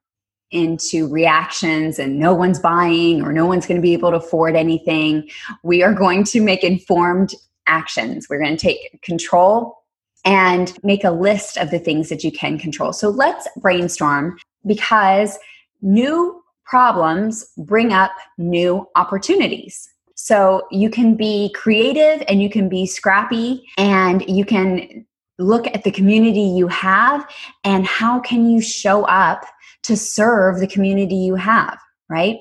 into 0.52 1.08
reactions 1.08 2.00
and 2.00 2.18
no 2.18 2.34
one's 2.34 2.60
buying 2.60 3.22
or 3.22 3.34
no 3.34 3.46
one's 3.46 3.66
going 3.66 3.76
to 3.76 3.82
be 3.82 3.94
able 3.94 4.12
to 4.12 4.18
afford 4.18 4.56
anything. 4.56 5.30
We 5.64 5.84
are 5.84 5.94
going 5.94 6.24
to 6.26 6.42
make 6.42 6.64
informed 6.64 7.34
actions. 7.68 8.28
We're 8.30 8.40
going 8.40 8.56
to 8.56 8.62
take 8.62 9.02
control 9.02 9.76
and 10.24 10.78
make 10.84 11.04
a 11.04 11.12
list 11.12 11.58
of 11.58 11.72
the 11.72 11.80
things 11.80 12.10
that 12.10 12.24
you 12.24 12.32
can 12.32 12.58
control. 12.58 12.94
So 12.94 13.10
let's 13.10 13.48
brainstorm 13.58 14.38
because 14.66 15.38
new 15.82 16.42
problems 16.66 17.46
bring 17.58 17.94
up 17.94 18.12
new 18.38 18.88
opportunities. 18.96 19.88
So 20.16 20.66
you 20.72 20.90
can 20.90 21.16
be 21.16 21.52
creative 21.54 22.26
and 22.28 22.42
you 22.42 22.50
can 22.50 22.70
be 22.70 22.86
scrappy 22.86 23.66
and 23.78 24.28
you 24.30 24.46
can 24.46 25.06
look 25.38 25.68
at 25.68 25.84
the 25.84 25.92
community 25.92 26.42
you 26.42 26.68
have 26.68 27.28
and 27.64 27.86
how 27.86 28.20
can 28.20 28.50
you 28.50 28.62
show 28.62 29.04
up 29.04 29.46
to 29.84 29.98
serve 29.98 30.60
the 30.60 30.68
community 30.68 31.16
you 31.16 31.36
have, 31.36 31.78
right? 32.10 32.38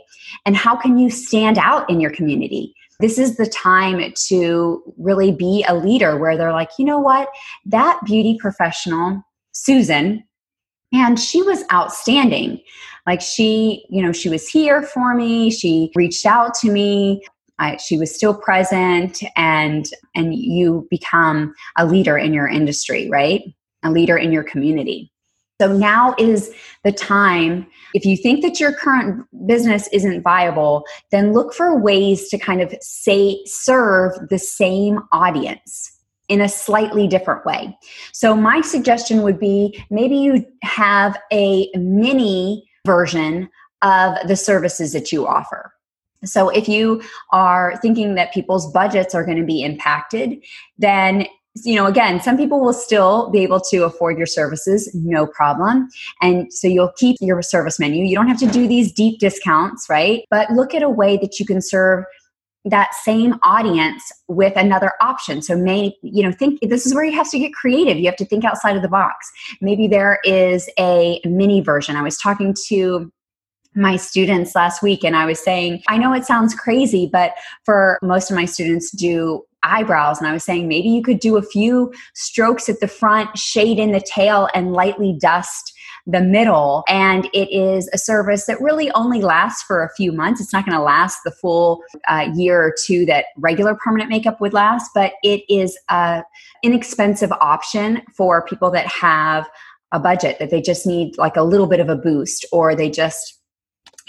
And 0.46 0.56
how 0.56 0.76
can 0.76 0.98
you 0.98 1.10
stand 1.10 1.58
out 1.58 1.88
in 1.90 2.00
your 2.00 2.10
community? 2.10 2.74
This 3.00 3.18
is 3.18 3.36
the 3.36 3.46
time 3.46 4.00
to 4.28 4.94
really 4.96 5.32
be 5.32 5.64
a 5.68 5.74
leader 5.74 6.16
where 6.16 6.38
they're 6.38 6.52
like, 6.52 6.70
you 6.78 6.84
know 6.84 7.00
what? 7.00 7.28
That 7.66 8.00
beauty 8.04 8.38
professional, 8.40 9.22
Susan, 9.52 10.24
and 10.94 11.18
she 11.18 11.42
was 11.42 11.64
outstanding. 11.72 12.60
Like 13.06 13.20
she 13.20 13.84
you 13.90 14.02
know 14.02 14.12
she 14.12 14.28
was 14.28 14.48
here 14.48 14.82
for 14.82 15.14
me. 15.14 15.50
She 15.50 15.90
reached 15.94 16.24
out 16.24 16.54
to 16.60 16.70
me. 16.70 17.22
I, 17.58 17.76
she 17.76 17.96
was 17.96 18.14
still 18.14 18.34
present. 18.34 19.22
And 19.36 19.86
and 20.14 20.34
you 20.34 20.86
become 20.90 21.54
a 21.76 21.86
leader 21.86 22.16
in 22.16 22.32
your 22.32 22.48
industry 22.48 23.08
right? 23.10 23.42
A 23.82 23.90
leader 23.90 24.16
in 24.16 24.32
your 24.32 24.44
community. 24.44 25.10
So 25.60 25.72
now 25.72 26.14
is 26.18 26.52
the 26.82 26.90
time. 26.90 27.66
If 27.94 28.04
you 28.04 28.16
think 28.16 28.42
that 28.42 28.58
your 28.58 28.72
current 28.72 29.24
business 29.46 29.88
isn't 29.92 30.22
viable 30.22 30.84
then 31.10 31.32
look 31.32 31.54
for 31.54 31.78
ways 31.78 32.28
to 32.30 32.38
kind 32.38 32.60
of 32.60 32.74
say 32.80 33.40
serve 33.46 34.12
the 34.30 34.38
same 34.38 35.00
audience 35.12 35.93
in 36.28 36.40
a 36.40 36.48
slightly 36.48 37.06
different 37.06 37.44
way. 37.44 37.76
So, 38.12 38.34
my 38.34 38.60
suggestion 38.60 39.22
would 39.22 39.38
be 39.38 39.82
maybe 39.90 40.16
you 40.16 40.46
have 40.62 41.18
a 41.32 41.70
mini 41.74 42.68
version 42.86 43.48
of 43.82 44.16
the 44.26 44.36
services 44.36 44.92
that 44.92 45.12
you 45.12 45.26
offer. 45.26 45.72
So, 46.24 46.48
if 46.48 46.68
you 46.68 47.02
are 47.32 47.76
thinking 47.82 48.14
that 48.14 48.32
people's 48.32 48.72
budgets 48.72 49.14
are 49.14 49.24
going 49.24 49.38
to 49.38 49.44
be 49.44 49.62
impacted, 49.62 50.42
then 50.78 51.26
you 51.62 51.76
know 51.76 51.86
again 51.86 52.20
some 52.20 52.36
people 52.36 52.60
will 52.60 52.72
still 52.72 53.30
be 53.30 53.38
able 53.40 53.60
to 53.60 53.84
afford 53.84 54.18
your 54.18 54.26
services 54.26 54.90
no 54.92 55.24
problem 55.26 55.88
and 56.20 56.52
so 56.52 56.66
you'll 56.66 56.92
keep 56.96 57.16
your 57.20 57.40
service 57.42 57.78
menu 57.78 58.04
you 58.04 58.16
don't 58.16 58.26
have 58.26 58.38
to 58.38 58.46
do 58.46 58.66
these 58.66 58.92
deep 58.92 59.20
discounts 59.20 59.88
right 59.88 60.24
but 60.30 60.50
look 60.50 60.74
at 60.74 60.82
a 60.82 60.90
way 60.90 61.16
that 61.16 61.38
you 61.38 61.46
can 61.46 61.62
serve 61.62 62.04
that 62.64 62.94
same 62.94 63.34
audience 63.42 64.02
with 64.28 64.56
another 64.56 64.92
option. 65.00 65.42
So 65.42 65.56
may 65.56 65.96
you 66.02 66.22
know 66.22 66.32
think 66.32 66.60
this 66.62 66.86
is 66.86 66.94
where 66.94 67.04
you 67.04 67.12
have 67.12 67.30
to 67.30 67.38
get 67.38 67.52
creative. 67.52 67.98
You 67.98 68.06
have 68.06 68.16
to 68.16 68.24
think 68.24 68.44
outside 68.44 68.76
of 68.76 68.82
the 68.82 68.88
box. 68.88 69.30
Maybe 69.60 69.86
there 69.86 70.18
is 70.24 70.68
a 70.78 71.20
mini 71.24 71.60
version. 71.60 71.96
I 71.96 72.02
was 72.02 72.16
talking 72.16 72.54
to 72.68 73.12
my 73.74 73.96
students 73.96 74.54
last 74.54 74.82
week 74.82 75.04
and 75.04 75.16
I 75.16 75.26
was 75.26 75.40
saying, 75.40 75.82
I 75.88 75.98
know 75.98 76.12
it 76.12 76.24
sounds 76.24 76.54
crazy, 76.54 77.08
but 77.12 77.32
for 77.64 77.98
most 78.02 78.30
of 78.30 78.36
my 78.36 78.44
students 78.44 78.90
do 78.92 79.42
eyebrows. 79.64 80.18
And 80.18 80.28
I 80.28 80.32
was 80.32 80.44
saying 80.44 80.68
maybe 80.68 80.88
you 80.88 81.02
could 81.02 81.18
do 81.18 81.36
a 81.36 81.42
few 81.42 81.92
strokes 82.14 82.68
at 82.68 82.80
the 82.80 82.86
front, 82.86 83.36
shade 83.36 83.78
in 83.78 83.92
the 83.92 84.00
tail 84.00 84.48
and 84.54 84.72
lightly 84.72 85.16
dust 85.20 85.73
the 86.06 86.20
middle. 86.20 86.84
And 86.88 87.26
it 87.32 87.50
is 87.50 87.88
a 87.92 87.98
service 87.98 88.46
that 88.46 88.60
really 88.60 88.90
only 88.92 89.22
lasts 89.22 89.62
for 89.62 89.82
a 89.82 89.90
few 89.94 90.12
months. 90.12 90.40
It's 90.40 90.52
not 90.52 90.66
going 90.66 90.76
to 90.76 90.82
last 90.82 91.20
the 91.24 91.30
full 91.30 91.82
uh, 92.08 92.30
year 92.34 92.62
or 92.62 92.74
two 92.84 93.06
that 93.06 93.26
regular 93.38 93.74
permanent 93.74 94.10
makeup 94.10 94.40
would 94.40 94.52
last, 94.52 94.90
but 94.94 95.14
it 95.22 95.42
is 95.48 95.78
a 95.88 96.22
inexpensive 96.62 97.32
option 97.32 98.02
for 98.16 98.44
people 98.44 98.70
that 98.72 98.86
have 98.86 99.48
a 99.92 100.00
budget 100.00 100.38
that 100.40 100.50
they 100.50 100.60
just 100.60 100.86
need 100.86 101.16
like 101.16 101.36
a 101.36 101.42
little 101.42 101.66
bit 101.66 101.80
of 101.80 101.88
a 101.88 101.96
boost 101.96 102.44
or 102.52 102.74
they 102.74 102.90
just 102.90 103.40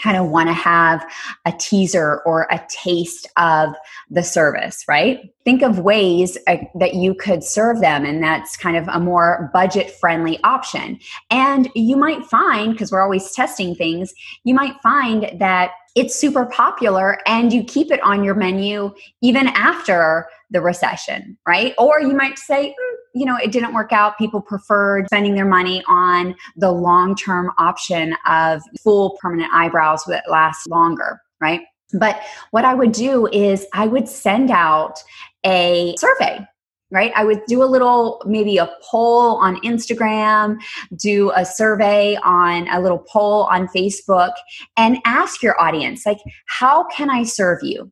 kind 0.02 0.18
of 0.18 0.30
want 0.30 0.50
to 0.50 0.54
have 0.54 1.06
a 1.46 1.54
teaser 1.54 2.22
or 2.26 2.48
a 2.52 2.62
taste 2.70 3.28
of 3.38 3.74
the 4.10 4.24
service, 4.24 4.84
right? 4.88 5.34
Think 5.46 5.62
of 5.62 5.80
ways 5.80 6.38
uh, 6.48 6.58
that 6.80 6.96
you 6.96 7.14
could 7.14 7.44
serve 7.44 7.80
them, 7.80 8.06
and 8.06 8.22
that's 8.22 8.58
kind 8.58 8.78
of 8.78 8.88
a 8.90 9.00
more 9.00 9.50
budget 9.54 9.92
friendly 9.92 10.40
option. 10.44 11.00
And 11.30 11.70
you 11.76 11.96
might 11.96 12.26
find, 12.26 12.74
because 12.74 12.92
we're 12.92 13.04
always 13.04 13.32
testing 13.32 13.76
things, 13.76 14.14
you 14.44 14.54
might 14.54 14.80
find 14.82 15.32
that 15.40 15.72
it's 15.96 16.14
super 16.14 16.46
popular 16.46 17.20
and 17.26 17.54
you 17.54 17.64
keep 17.64 17.92
it 17.92 18.02
on 18.02 18.24
your 18.24 18.36
menu 18.36 18.94
even 19.22 19.48
after 19.48 20.28
the 20.52 20.62
recession, 20.62 21.38
right? 21.48 21.74
Or 21.78 22.02
you 22.02 22.14
might 22.14 22.38
say, 22.38 22.70
mm, 22.70 22.96
you 23.14 23.26
know, 23.26 23.38
it 23.38 23.52
didn't 23.52 23.74
work 23.74 23.94
out. 23.94 24.18
People 24.18 24.42
preferred 24.42 25.08
spending 25.08 25.36
their 25.36 25.46
money 25.46 25.82
on 25.88 26.36
the 26.58 26.72
long 26.72 27.16
term 27.16 27.52
option 27.58 28.16
of 28.28 28.62
full 28.84 29.18
permanent 29.22 29.52
eyebrows 29.54 30.04
that 30.08 30.30
last 30.30 30.70
longer, 30.70 31.22
right? 31.40 31.62
But 31.94 32.22
what 32.52 32.66
I 32.66 32.74
would 32.74 32.92
do 32.92 33.28
is 33.28 33.66
I 33.74 33.88
would 33.88 34.10
send 34.10 34.52
out 34.52 35.00
a 35.46 35.96
survey 35.98 36.46
right? 36.92 37.12
I 37.16 37.24
would 37.24 37.42
do 37.48 37.64
a 37.64 37.66
little, 37.66 38.22
maybe 38.26 38.58
a 38.58 38.72
poll 38.82 39.38
on 39.38 39.60
Instagram, 39.62 40.58
do 40.96 41.32
a 41.36 41.46
survey 41.46 42.18
on 42.24 42.68
a 42.70 42.80
little 42.80 43.00
poll 43.00 43.44
on 43.46 43.68
Facebook, 43.68 44.34
and 44.78 44.98
ask 45.06 45.42
your 45.42 45.60
audience, 45.62 46.06
like, 46.06 46.20
how 46.48 46.86
can 46.86 47.10
I 47.10 47.24
serve 47.24 47.60
you? 47.64 47.92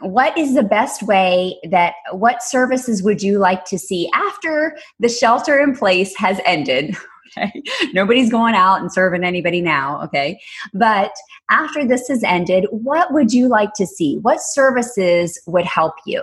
What 0.00 0.36
is 0.36 0.54
the 0.54 0.62
best 0.62 1.02
way 1.02 1.56
that, 1.70 1.94
what 2.12 2.42
services 2.42 3.02
would 3.02 3.22
you 3.22 3.38
like 3.38 3.64
to 3.66 3.78
see 3.78 4.10
after 4.14 4.76
the 5.00 5.08
shelter 5.08 5.58
in 5.58 5.74
place 5.74 6.14
has 6.16 6.40
ended? 6.44 6.96
Okay. 7.36 7.62
Nobody's 7.92 8.30
going 8.30 8.54
out 8.54 8.80
and 8.80 8.92
serving 8.92 9.24
anybody 9.24 9.60
now. 9.60 10.00
Okay. 10.02 10.40
But 10.72 11.10
after 11.50 11.84
this 11.84 12.06
has 12.06 12.22
ended, 12.22 12.66
what 12.70 13.12
would 13.12 13.32
you 13.32 13.48
like 13.48 13.72
to 13.74 13.86
see? 13.86 14.18
What 14.18 14.40
services 14.40 15.40
would 15.46 15.64
help 15.64 15.94
you? 16.06 16.22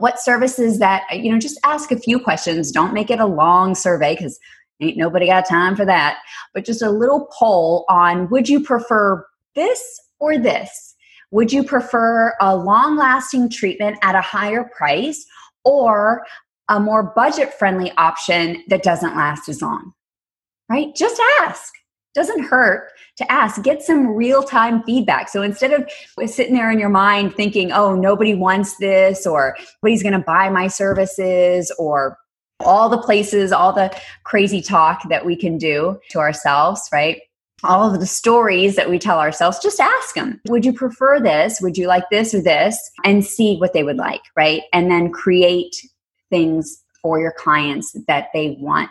What 0.00 0.18
services 0.18 0.78
that 0.78 1.04
you 1.12 1.30
know 1.30 1.38
just 1.38 1.60
ask 1.64 1.92
a 1.92 1.98
few 1.98 2.18
questions. 2.18 2.72
Don't 2.72 2.94
make 2.94 3.10
it 3.10 3.20
a 3.20 3.26
long 3.26 3.74
survey 3.74 4.14
because 4.14 4.38
ain't 4.80 4.96
nobody 4.96 5.26
got 5.26 5.48
time 5.48 5.76
for 5.76 5.84
that. 5.84 6.18
But 6.54 6.64
just 6.64 6.82
a 6.82 6.90
little 6.90 7.28
poll 7.38 7.84
on 7.88 8.28
would 8.30 8.48
you 8.48 8.62
prefer 8.62 9.24
this 9.54 10.00
or 10.18 10.38
this? 10.38 10.94
Would 11.30 11.52
you 11.52 11.62
prefer 11.62 12.34
a 12.40 12.56
long 12.56 12.96
lasting 12.96 13.50
treatment 13.50 13.98
at 14.02 14.14
a 14.14 14.20
higher 14.20 14.68
price 14.76 15.24
or 15.64 16.24
a 16.68 16.80
more 16.80 17.12
budget 17.14 17.54
friendly 17.54 17.92
option 17.92 18.62
that 18.68 18.82
doesn't 18.82 19.16
last 19.16 19.48
as 19.48 19.62
long? 19.62 19.92
Right? 20.68 20.94
Just 20.94 21.20
ask 21.42 21.72
doesn't 22.14 22.42
hurt 22.44 22.90
to 23.16 23.30
ask 23.30 23.62
get 23.62 23.82
some 23.82 24.06
real 24.08 24.42
time 24.42 24.82
feedback. 24.84 25.28
So 25.28 25.42
instead 25.42 25.72
of 25.72 25.88
sitting 26.30 26.54
there 26.54 26.70
in 26.70 26.78
your 26.78 26.88
mind 26.88 27.34
thinking 27.34 27.72
oh 27.72 27.94
nobody 27.94 28.34
wants 28.34 28.76
this 28.78 29.26
or 29.26 29.56
nobody's 29.82 30.02
going 30.02 30.14
to 30.14 30.18
buy 30.20 30.48
my 30.48 30.66
services 30.66 31.72
or 31.78 32.16
all 32.60 32.88
the 32.88 32.98
places 32.98 33.52
all 33.52 33.72
the 33.72 33.94
crazy 34.24 34.60
talk 34.60 35.08
that 35.08 35.24
we 35.24 35.36
can 35.36 35.58
do 35.58 35.98
to 36.10 36.18
ourselves 36.18 36.88
right? 36.92 37.20
All 37.62 37.92
of 37.92 38.00
the 38.00 38.06
stories 38.06 38.74
that 38.76 38.88
we 38.88 38.98
tell 38.98 39.18
ourselves 39.18 39.58
just 39.62 39.80
ask 39.80 40.14
them 40.14 40.40
would 40.48 40.64
you 40.64 40.72
prefer 40.72 41.20
this? 41.20 41.60
Would 41.60 41.76
you 41.76 41.86
like 41.86 42.04
this 42.10 42.34
or 42.34 42.42
this? 42.42 42.78
and 43.04 43.24
see 43.24 43.56
what 43.56 43.72
they 43.72 43.84
would 43.84 43.98
like 43.98 44.22
right? 44.36 44.62
And 44.72 44.90
then 44.90 45.12
create 45.12 45.76
things 46.30 46.82
for 47.02 47.18
your 47.18 47.32
clients 47.32 47.96
that 48.06 48.28
they 48.32 48.56
want 48.60 48.90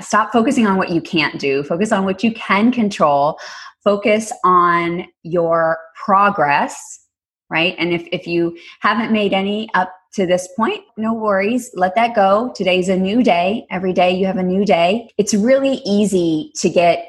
Stop 0.00 0.32
focusing 0.32 0.66
on 0.66 0.76
what 0.76 0.90
you 0.90 1.00
can't 1.00 1.38
do. 1.38 1.62
Focus 1.62 1.92
on 1.92 2.04
what 2.04 2.22
you 2.22 2.32
can 2.32 2.72
control. 2.72 3.38
Focus 3.82 4.32
on 4.44 5.06
your 5.22 5.78
progress, 6.04 7.00
right? 7.48 7.74
And 7.78 7.92
if, 7.92 8.06
if 8.12 8.26
you 8.26 8.56
haven't 8.80 9.12
made 9.12 9.32
any 9.32 9.68
up 9.74 9.92
to 10.14 10.26
this 10.26 10.48
point, 10.56 10.82
no 10.96 11.14
worries. 11.14 11.70
Let 11.74 11.94
that 11.94 12.14
go. 12.14 12.52
Today's 12.54 12.88
a 12.88 12.96
new 12.96 13.22
day. 13.22 13.66
Every 13.70 13.92
day 13.92 14.10
you 14.10 14.26
have 14.26 14.36
a 14.36 14.42
new 14.42 14.64
day. 14.64 15.08
It's 15.18 15.34
really 15.34 15.80
easy 15.84 16.52
to 16.56 16.68
get 16.68 17.06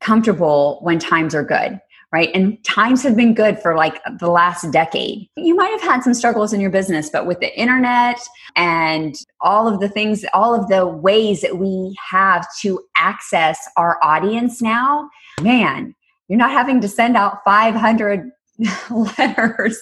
comfortable 0.00 0.78
when 0.82 0.98
times 0.98 1.34
are 1.34 1.42
good 1.44 1.80
right? 2.14 2.30
And 2.32 2.62
times 2.62 3.02
have 3.02 3.16
been 3.16 3.34
good 3.34 3.58
for 3.58 3.74
like 3.74 4.00
the 4.20 4.30
last 4.30 4.70
decade. 4.70 5.28
You 5.36 5.56
might 5.56 5.72
have 5.72 5.82
had 5.82 6.04
some 6.04 6.14
struggles 6.14 6.52
in 6.52 6.60
your 6.60 6.70
business, 6.70 7.10
but 7.10 7.26
with 7.26 7.40
the 7.40 7.52
internet 7.58 8.20
and 8.54 9.16
all 9.40 9.66
of 9.66 9.80
the 9.80 9.88
things, 9.88 10.24
all 10.32 10.54
of 10.54 10.68
the 10.68 10.86
ways 10.86 11.40
that 11.40 11.58
we 11.58 11.96
have 12.08 12.46
to 12.60 12.80
access 12.96 13.58
our 13.76 13.98
audience 14.00 14.62
now, 14.62 15.10
man, 15.42 15.92
you're 16.28 16.38
not 16.38 16.52
having 16.52 16.80
to 16.82 16.88
send 16.88 17.16
out 17.16 17.38
500 17.44 18.30
letters. 19.18 19.76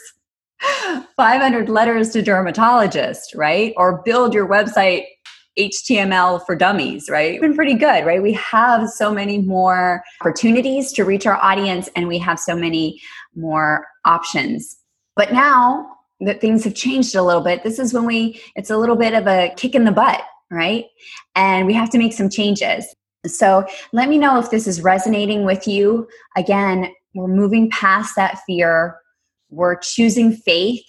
500 1.17 1.69
letters 1.69 2.11
to 2.11 2.23
dermatologists, 2.23 3.37
right? 3.37 3.75
Or 3.77 4.01
build 4.07 4.33
your 4.33 4.49
website 4.49 5.03
HTML 5.59 6.45
for 6.47 6.57
dummies, 6.57 7.09
right? 7.11 7.35
It's 7.35 7.41
been 7.41 7.55
pretty 7.55 7.75
good, 7.75 8.07
right? 8.07 8.23
We 8.23 8.33
have 8.35 8.89
so 8.89 9.13
many 9.13 9.39
more 9.39 10.03
opportunities 10.21 10.93
to 10.93 11.05
reach 11.05 11.27
our 11.27 11.37
audience 11.37 11.89
and 11.95 12.09
we 12.09 12.19
have 12.19 12.39
so 12.39 12.57
many 12.57 13.01
more 13.35 13.87
options. 14.05 14.77
But 15.15 15.33
now 15.33 15.97
that 16.21 16.41
things 16.41 16.65
have 16.65 16.75
changed 16.75 17.15
a 17.15 17.23
little 17.23 17.43
bit, 17.43 17.63
this 17.65 17.79
is 17.79 17.93
when 17.93 18.07
we, 18.07 18.41
it's 18.57 18.71
a 18.71 18.79
little 18.79 18.97
bit 18.97 19.13
of 19.13 19.27
a 19.27 19.53
kick 19.57 19.75
in 19.75 19.85
the 19.85 19.93
butt, 19.93 20.23
right? 20.51 20.87
And 21.35 21.67
we 21.67 21.75
have 21.75 21.91
to 21.91 21.99
make 21.99 22.13
some 22.15 22.31
changes. 22.31 22.87
So 23.27 23.65
let 23.93 24.09
me 24.09 24.19
know 24.19 24.39
if 24.39 24.51
this 24.51 24.67
is 24.67 24.81
resonating 24.81 25.45
with 25.45 25.69
you. 25.69 26.09
Again, 26.37 26.93
we're 27.15 27.29
moving 27.29 27.71
past 27.71 28.17
that 28.17 28.39
fear, 28.47 28.97
we're 29.51 29.77
choosing 29.77 30.33
faith, 30.33 30.85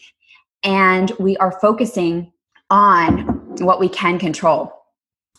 and 0.63 1.12
we 1.19 1.36
are 1.38 1.60
focusing 1.60 2.32
on 2.69 3.33
what 3.60 3.80
we 3.80 3.89
can 3.89 4.20
control. 4.20 4.72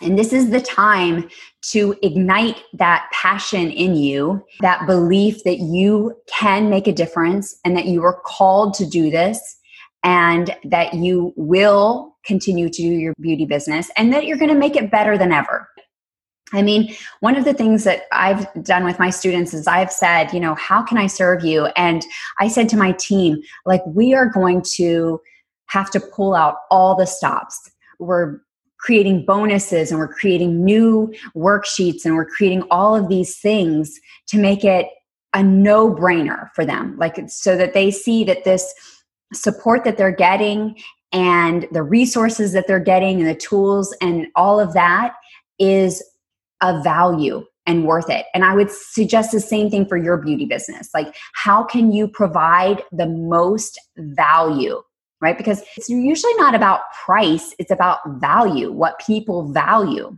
And 0.00 0.18
this 0.18 0.32
is 0.32 0.50
the 0.50 0.60
time 0.60 1.28
to 1.70 1.94
ignite 2.02 2.62
that 2.74 3.08
passion 3.12 3.70
in 3.70 3.94
you, 3.94 4.44
that 4.60 4.86
belief 4.86 5.44
that 5.44 5.60
you 5.60 6.16
can 6.26 6.68
make 6.68 6.86
a 6.86 6.92
difference 6.92 7.58
and 7.64 7.76
that 7.76 7.86
you 7.86 8.02
are 8.04 8.20
called 8.24 8.74
to 8.74 8.86
do 8.86 9.10
this 9.10 9.56
and 10.02 10.54
that 10.64 10.94
you 10.94 11.32
will 11.36 12.16
continue 12.26 12.68
to 12.68 12.82
do 12.82 12.88
your 12.88 13.14
beauty 13.20 13.46
business 13.46 13.90
and 13.96 14.12
that 14.12 14.26
you're 14.26 14.36
going 14.36 14.50
to 14.50 14.58
make 14.58 14.76
it 14.76 14.90
better 14.90 15.16
than 15.16 15.32
ever. 15.32 15.68
I 16.52 16.62
mean, 16.62 16.94
one 17.20 17.36
of 17.36 17.44
the 17.44 17.54
things 17.54 17.84
that 17.84 18.02
I've 18.12 18.46
done 18.62 18.84
with 18.84 18.98
my 18.98 19.10
students 19.10 19.54
is 19.54 19.66
I've 19.66 19.90
said, 19.90 20.32
you 20.32 20.40
know, 20.40 20.54
how 20.54 20.82
can 20.82 20.98
I 20.98 21.06
serve 21.06 21.44
you? 21.44 21.66
And 21.76 22.04
I 22.38 22.48
said 22.48 22.68
to 22.70 22.76
my 22.76 22.92
team, 22.92 23.38
like, 23.64 23.82
we 23.86 24.14
are 24.14 24.26
going 24.26 24.62
to 24.74 25.20
have 25.66 25.90
to 25.92 26.00
pull 26.00 26.34
out 26.34 26.56
all 26.70 26.94
the 26.94 27.06
stops 27.06 27.70
we're 27.98 28.38
creating 28.78 29.24
bonuses 29.24 29.90
and 29.90 29.98
we're 29.98 30.12
creating 30.12 30.64
new 30.64 31.12
worksheets 31.34 32.04
and 32.04 32.14
we're 32.14 32.26
creating 32.26 32.62
all 32.70 32.94
of 32.94 33.08
these 33.08 33.38
things 33.38 33.98
to 34.26 34.38
make 34.38 34.64
it 34.64 34.88
a 35.32 35.42
no 35.42 35.92
brainer 35.92 36.48
for 36.54 36.64
them 36.64 36.96
like 36.98 37.18
so 37.28 37.56
that 37.56 37.74
they 37.74 37.90
see 37.90 38.24
that 38.24 38.44
this 38.44 38.72
support 39.32 39.84
that 39.84 39.96
they're 39.96 40.14
getting 40.14 40.76
and 41.12 41.66
the 41.72 41.82
resources 41.82 42.52
that 42.52 42.66
they're 42.66 42.78
getting 42.78 43.20
and 43.20 43.28
the 43.28 43.34
tools 43.34 43.96
and 44.00 44.26
all 44.36 44.60
of 44.60 44.74
that 44.74 45.14
is 45.58 46.02
a 46.60 46.82
value 46.82 47.44
and 47.66 47.86
worth 47.86 48.10
it. 48.10 48.26
And 48.34 48.44
I 48.44 48.54
would 48.54 48.70
suggest 48.70 49.32
the 49.32 49.40
same 49.40 49.70
thing 49.70 49.86
for 49.86 49.96
your 49.96 50.18
beauty 50.18 50.44
business. 50.44 50.90
Like, 50.92 51.14
how 51.34 51.64
can 51.64 51.92
you 51.92 52.08
provide 52.08 52.82
the 52.92 53.06
most 53.06 53.80
value 53.96 54.82
right? 55.24 55.38
Because 55.38 55.62
it's 55.76 55.88
usually 55.88 56.34
not 56.34 56.54
about 56.54 56.80
price, 57.04 57.54
it's 57.58 57.70
about 57.70 57.98
value, 58.20 58.70
what 58.70 59.00
people 59.04 59.50
value. 59.50 60.16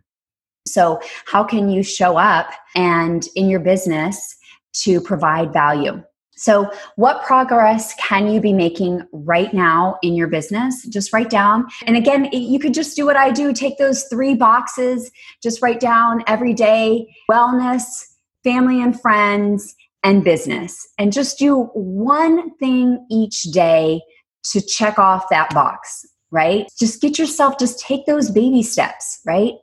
So, 0.67 1.01
how 1.27 1.45
can 1.45 1.71
you 1.71 1.83
show 1.83 2.17
up 2.17 2.51
and 2.75 3.27
in 3.37 3.49
your 3.49 3.61
business 3.61 4.37
to 4.83 5.01
provide 5.01 5.53
value? 5.53 6.03
So, 6.39 6.71
what 6.97 7.25
progress 7.25 7.95
can 7.95 8.31
you 8.31 8.41
be 8.41 8.53
making 8.53 9.03
right 9.13 9.55
now 9.55 9.97
in 10.03 10.15
your 10.15 10.29
business? 10.29 10.85
Just 10.89 11.13
write 11.13 11.31
down. 11.31 11.67
And 11.87 11.97
again, 11.97 12.29
you 12.33 12.59
could 12.59 12.75
just 12.75 12.97
do 12.97 13.07
what 13.07 13.17
I 13.17 13.31
do 13.31 13.53
take 13.53 13.79
those 13.79 14.05
three 14.05 14.35
boxes, 14.35 15.11
just 15.43 15.63
write 15.63 15.81
down 15.81 16.25
every 16.27 16.53
day 16.53 17.07
wellness, 17.31 17.85
family 18.45 18.83
and 18.83 19.01
friends, 19.01 19.75
and 20.03 20.23
business. 20.23 20.87
And 20.99 21.13
just 21.13 21.39
do 21.39 21.65
one 21.75 22.55
thing 22.57 23.05
each 23.11 23.43
day 23.45 24.03
to 24.53 24.61
check 24.61 24.99
off 24.99 25.29
that 25.31 25.51
box, 25.55 26.05
right? 26.31 26.71
Just 26.79 27.01
get 27.01 27.19
yourself, 27.19 27.59
just 27.59 27.81
take 27.81 28.07
those 28.07 28.31
baby 28.31 28.63
steps, 28.63 29.21
right? 29.27 29.55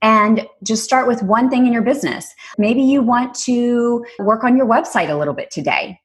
And 0.00 0.46
just 0.62 0.84
start 0.84 1.08
with 1.08 1.22
one 1.22 1.50
thing 1.50 1.66
in 1.66 1.72
your 1.72 1.82
business. 1.82 2.32
Maybe 2.56 2.82
you 2.82 3.02
want 3.02 3.34
to 3.40 4.04
work 4.20 4.44
on 4.44 4.56
your 4.56 4.66
website 4.66 5.10
a 5.10 5.16
little 5.16 5.34
bit 5.34 5.50
today, 5.50 5.98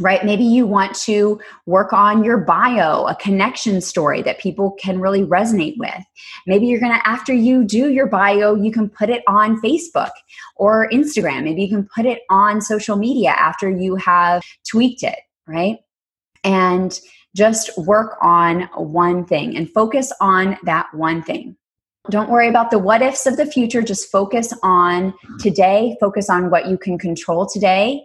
right? 0.00 0.24
Maybe 0.24 0.44
you 0.44 0.66
want 0.66 0.94
to 1.00 1.38
work 1.66 1.92
on 1.92 2.24
your 2.24 2.38
bio, 2.38 3.04
a 3.04 3.14
connection 3.14 3.82
story 3.82 4.22
that 4.22 4.40
people 4.40 4.72
can 4.80 4.98
really 4.98 5.24
resonate 5.24 5.74
with. 5.76 6.02
Maybe 6.46 6.66
you're 6.66 6.80
going 6.80 6.94
to, 6.94 7.06
after 7.06 7.34
you 7.34 7.64
do 7.64 7.90
your 7.90 8.06
bio, 8.06 8.54
you 8.54 8.72
can 8.72 8.88
put 8.88 9.10
it 9.10 9.22
on 9.28 9.60
Facebook 9.60 10.10
or 10.56 10.88
Instagram. 10.90 11.44
Maybe 11.44 11.62
you 11.62 11.68
can 11.68 11.86
put 11.94 12.06
it 12.06 12.22
on 12.30 12.62
social 12.62 12.96
media 12.96 13.30
after 13.30 13.68
you 13.68 13.96
have 13.96 14.42
tweaked 14.66 15.02
it, 15.02 15.18
right? 15.46 15.76
And 16.44 16.98
just 17.34 17.76
work 17.78 18.16
on 18.22 18.68
one 18.76 19.24
thing 19.24 19.56
and 19.56 19.68
focus 19.70 20.12
on 20.20 20.56
that 20.64 20.86
one 20.94 21.22
thing. 21.22 21.56
Don't 22.10 22.30
worry 22.30 22.48
about 22.48 22.70
the 22.70 22.78
what 22.78 23.02
ifs 23.02 23.26
of 23.26 23.36
the 23.36 23.46
future. 23.46 23.82
Just 23.82 24.12
focus 24.12 24.52
on 24.62 25.14
today, 25.40 25.96
focus 26.00 26.28
on 26.28 26.50
what 26.50 26.68
you 26.68 26.76
can 26.76 26.98
control 26.98 27.46
today. 27.46 28.04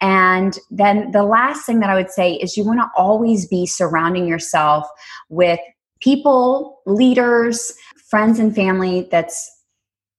And 0.00 0.56
then 0.70 1.10
the 1.10 1.24
last 1.24 1.64
thing 1.64 1.80
that 1.80 1.90
I 1.90 1.94
would 1.94 2.10
say 2.10 2.34
is 2.34 2.56
you 2.56 2.64
want 2.64 2.78
to 2.78 2.90
always 2.96 3.48
be 3.48 3.66
surrounding 3.66 4.28
yourself 4.28 4.86
with 5.28 5.58
people, 6.00 6.80
leaders, 6.86 7.72
friends 8.08 8.38
and 8.38 8.54
family 8.54 9.08
that's 9.10 9.50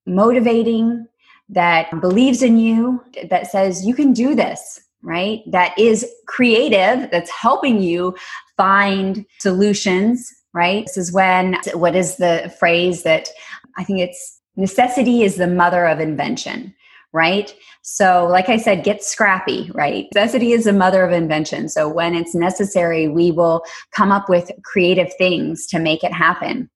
motivating, 0.05 1.07
that 1.49 2.01
believes 2.01 2.43
in 2.43 2.57
you, 2.57 3.03
that 3.29 3.47
says 3.47 3.85
you 3.85 3.93
can 3.93 4.11
do 4.11 4.35
this, 4.35 4.81
right? 5.03 5.41
That 5.47 5.77
is 5.77 6.05
creative, 6.27 7.09
that's 7.11 7.29
helping 7.29 7.81
you 7.81 8.15
find 8.57 9.25
solutions, 9.39 10.29
right? 10.53 10.85
This 10.85 10.97
is 10.97 11.13
when, 11.13 11.57
what 11.73 11.95
is 11.95 12.17
the 12.17 12.53
phrase 12.59 13.03
that 13.03 13.29
I 13.77 13.83
think 13.83 13.99
it's 13.99 14.39
necessity 14.55 15.23
is 15.23 15.37
the 15.37 15.47
mother 15.47 15.85
of 15.85 15.99
invention, 15.99 16.73
right? 17.13 17.55
So, 17.81 18.27
like 18.27 18.49
I 18.49 18.57
said, 18.57 18.83
get 18.83 19.03
scrappy, 19.03 19.71
right? 19.73 20.07
Necessity 20.13 20.51
is 20.51 20.65
the 20.65 20.73
mother 20.73 21.03
of 21.03 21.11
invention. 21.11 21.69
So, 21.69 21.87
when 21.87 22.13
it's 22.13 22.35
necessary, 22.35 23.07
we 23.07 23.31
will 23.31 23.63
come 23.91 24.11
up 24.11 24.29
with 24.29 24.51
creative 24.63 25.11
things 25.17 25.65
to 25.67 25.79
make 25.79 26.03
it 26.03 26.13
happen 26.13 26.69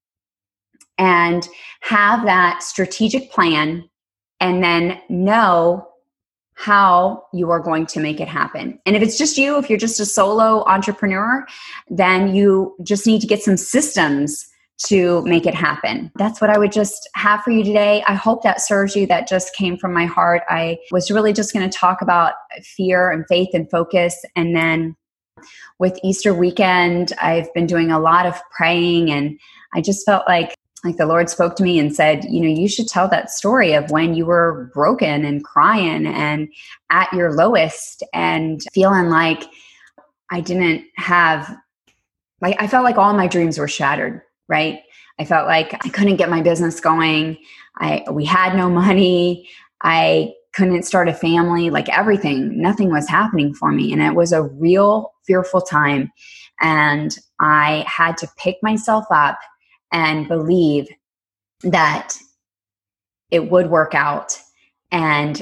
and 0.98 1.48
have 1.82 2.24
that 2.24 2.62
strategic 2.62 3.30
plan 3.30 3.88
and 4.40 4.62
then 4.62 5.00
know 5.08 5.86
how 6.54 7.24
you 7.32 7.50
are 7.50 7.60
going 7.60 7.86
to 7.86 8.00
make 8.00 8.20
it 8.20 8.28
happen. 8.28 8.78
And 8.86 8.96
if 8.96 9.02
it's 9.02 9.18
just 9.18 9.36
you, 9.36 9.58
if 9.58 9.68
you're 9.68 9.78
just 9.78 10.00
a 10.00 10.06
solo 10.06 10.64
entrepreneur, 10.66 11.44
then 11.88 12.34
you 12.34 12.76
just 12.82 13.06
need 13.06 13.20
to 13.20 13.26
get 13.26 13.42
some 13.42 13.56
systems 13.56 14.48
to 14.86 15.22
make 15.22 15.46
it 15.46 15.54
happen. 15.54 16.10
That's 16.16 16.40
what 16.40 16.50
I 16.50 16.58
would 16.58 16.72
just 16.72 17.08
have 17.14 17.42
for 17.42 17.50
you 17.50 17.62
today. 17.62 18.02
I 18.08 18.14
hope 18.14 18.42
that 18.42 18.60
serves 18.60 18.96
you. 18.96 19.06
That 19.06 19.28
just 19.28 19.54
came 19.54 19.76
from 19.76 19.92
my 19.92 20.04
heart. 20.04 20.42
I 20.48 20.78
was 20.90 21.10
really 21.10 21.32
just 21.32 21.52
going 21.52 21.68
to 21.68 21.78
talk 21.78 22.02
about 22.02 22.34
fear 22.62 23.10
and 23.10 23.24
faith 23.28 23.50
and 23.54 23.70
focus. 23.70 24.24
And 24.34 24.54
then 24.54 24.96
with 25.78 25.98
Easter 26.02 26.34
weekend, 26.34 27.12
I've 27.20 27.52
been 27.54 27.66
doing 27.66 27.90
a 27.90 28.00
lot 28.00 28.26
of 28.26 28.40
praying 28.56 29.10
and 29.10 29.38
I 29.74 29.80
just 29.80 30.04
felt 30.04 30.24
like 30.28 30.54
like 30.84 30.98
the 30.98 31.06
Lord 31.06 31.30
spoke 31.30 31.56
to 31.56 31.62
me 31.62 31.78
and 31.78 31.94
said, 31.94 32.24
you 32.24 32.40
know, 32.40 32.48
you 32.48 32.68
should 32.68 32.88
tell 32.88 33.08
that 33.08 33.30
story 33.30 33.72
of 33.72 33.90
when 33.90 34.14
you 34.14 34.26
were 34.26 34.70
broken 34.74 35.24
and 35.24 35.42
crying 35.42 36.06
and 36.06 36.48
at 36.90 37.12
your 37.12 37.32
lowest 37.32 38.02
and 38.12 38.62
feeling 38.74 39.08
like 39.08 39.44
I 40.30 40.40
didn't 40.40 40.84
have, 40.96 41.56
like, 42.42 42.60
I 42.60 42.66
felt 42.66 42.84
like 42.84 42.98
all 42.98 43.14
my 43.14 43.26
dreams 43.26 43.58
were 43.58 43.68
shattered, 43.68 44.20
right? 44.46 44.80
I 45.18 45.24
felt 45.24 45.46
like 45.46 45.74
I 45.86 45.88
couldn't 45.88 46.16
get 46.16 46.28
my 46.28 46.42
business 46.42 46.80
going. 46.80 47.38
I, 47.78 48.04
we 48.10 48.26
had 48.26 48.54
no 48.54 48.68
money. 48.68 49.48
I 49.82 50.34
couldn't 50.54 50.84
start 50.84 51.08
a 51.08 51.14
family, 51.14 51.70
like 51.70 51.88
everything, 51.88 52.60
nothing 52.60 52.90
was 52.90 53.08
happening 53.08 53.54
for 53.54 53.72
me. 53.72 53.92
And 53.92 54.00
it 54.00 54.14
was 54.14 54.32
a 54.32 54.42
real 54.42 55.12
fearful 55.26 55.60
time. 55.60 56.12
And 56.60 57.16
I 57.40 57.84
had 57.88 58.16
to 58.18 58.28
pick 58.36 58.56
myself 58.62 59.04
up 59.10 59.38
and 59.94 60.28
believe 60.28 60.88
that 61.62 62.18
it 63.30 63.50
would 63.50 63.70
work 63.70 63.94
out. 63.94 64.38
And 64.90 65.40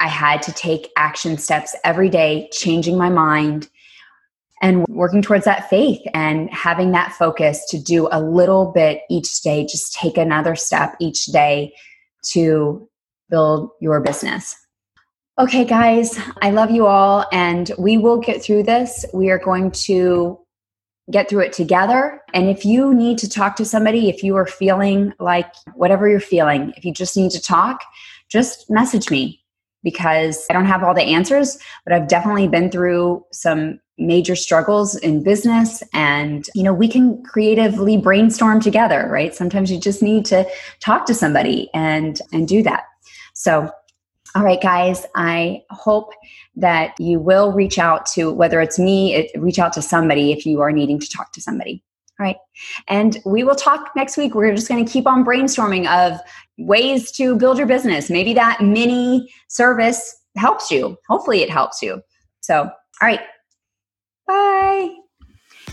I 0.00 0.08
had 0.08 0.42
to 0.42 0.52
take 0.52 0.90
action 0.96 1.38
steps 1.38 1.76
every 1.84 2.08
day, 2.08 2.48
changing 2.52 2.98
my 2.98 3.10
mind 3.10 3.68
and 4.62 4.86
working 4.88 5.20
towards 5.20 5.44
that 5.44 5.68
faith 5.68 6.00
and 6.14 6.50
having 6.50 6.92
that 6.92 7.12
focus 7.12 7.64
to 7.68 7.78
do 7.78 8.08
a 8.10 8.20
little 8.20 8.72
bit 8.72 9.02
each 9.10 9.42
day, 9.42 9.64
just 9.64 9.92
take 9.92 10.16
another 10.16 10.56
step 10.56 10.96
each 10.98 11.26
day 11.26 11.72
to 12.30 12.88
build 13.28 13.70
your 13.80 14.00
business. 14.00 14.56
Okay, 15.38 15.66
guys, 15.66 16.18
I 16.40 16.50
love 16.50 16.70
you 16.70 16.86
all, 16.86 17.26
and 17.30 17.70
we 17.78 17.98
will 17.98 18.18
get 18.18 18.42
through 18.42 18.62
this. 18.62 19.04
We 19.12 19.28
are 19.28 19.38
going 19.38 19.70
to 19.72 20.38
get 21.10 21.28
through 21.28 21.40
it 21.40 21.52
together. 21.52 22.20
And 22.34 22.48
if 22.48 22.64
you 22.64 22.92
need 22.92 23.18
to 23.18 23.28
talk 23.28 23.56
to 23.56 23.64
somebody, 23.64 24.08
if 24.08 24.22
you 24.22 24.36
are 24.36 24.46
feeling 24.46 25.12
like 25.20 25.52
whatever 25.74 26.08
you're 26.08 26.20
feeling, 26.20 26.72
if 26.76 26.84
you 26.84 26.92
just 26.92 27.16
need 27.16 27.30
to 27.32 27.40
talk, 27.40 27.84
just 28.28 28.68
message 28.68 29.10
me 29.10 29.40
because 29.84 30.46
I 30.50 30.52
don't 30.52 30.64
have 30.64 30.82
all 30.82 30.94
the 30.94 31.02
answers, 31.02 31.58
but 31.84 31.92
I've 31.92 32.08
definitely 32.08 32.48
been 32.48 32.70
through 32.70 33.24
some 33.30 33.78
major 33.98 34.36
struggles 34.36 34.96
in 34.96 35.22
business 35.22 35.82
and 35.94 36.46
you 36.54 36.62
know 36.62 36.74
we 36.74 36.86
can 36.86 37.22
creatively 37.22 37.96
brainstorm 37.96 38.60
together 38.60 39.08
right 39.10 39.34
sometimes 39.34 39.70
you 39.70 39.80
just 39.80 40.02
need 40.02 40.22
to 40.22 40.46
talk 40.80 41.06
to 41.06 41.14
somebody 41.14 41.70
and 41.72 42.20
and 42.30 42.46
do 42.46 42.62
that 42.62 42.84
so 43.32 43.70
all 44.36 44.44
right, 44.44 44.60
guys, 44.60 45.06
I 45.14 45.62
hope 45.70 46.12
that 46.56 46.94
you 47.00 47.18
will 47.18 47.52
reach 47.52 47.78
out 47.78 48.04
to, 48.12 48.30
whether 48.30 48.60
it's 48.60 48.78
me, 48.78 49.14
it, 49.14 49.30
reach 49.40 49.58
out 49.58 49.72
to 49.72 49.82
somebody 49.82 50.30
if 50.30 50.44
you 50.44 50.60
are 50.60 50.70
needing 50.70 51.00
to 51.00 51.08
talk 51.08 51.32
to 51.32 51.40
somebody. 51.40 51.82
All 52.20 52.24
right. 52.24 52.36
And 52.86 53.18
we 53.24 53.44
will 53.44 53.54
talk 53.54 53.92
next 53.96 54.18
week. 54.18 54.34
We're 54.34 54.54
just 54.54 54.68
going 54.68 54.84
to 54.84 54.92
keep 54.92 55.06
on 55.06 55.24
brainstorming 55.24 55.88
of 55.88 56.20
ways 56.58 57.10
to 57.12 57.34
build 57.36 57.56
your 57.56 57.66
business. 57.66 58.10
Maybe 58.10 58.34
that 58.34 58.60
mini 58.60 59.32
service 59.48 60.14
helps 60.36 60.70
you. 60.70 60.98
Hopefully, 61.08 61.40
it 61.40 61.48
helps 61.48 61.80
you. 61.80 62.02
So, 62.40 62.64
all 62.64 62.70
right. 63.00 63.20
Bye. 64.26 64.94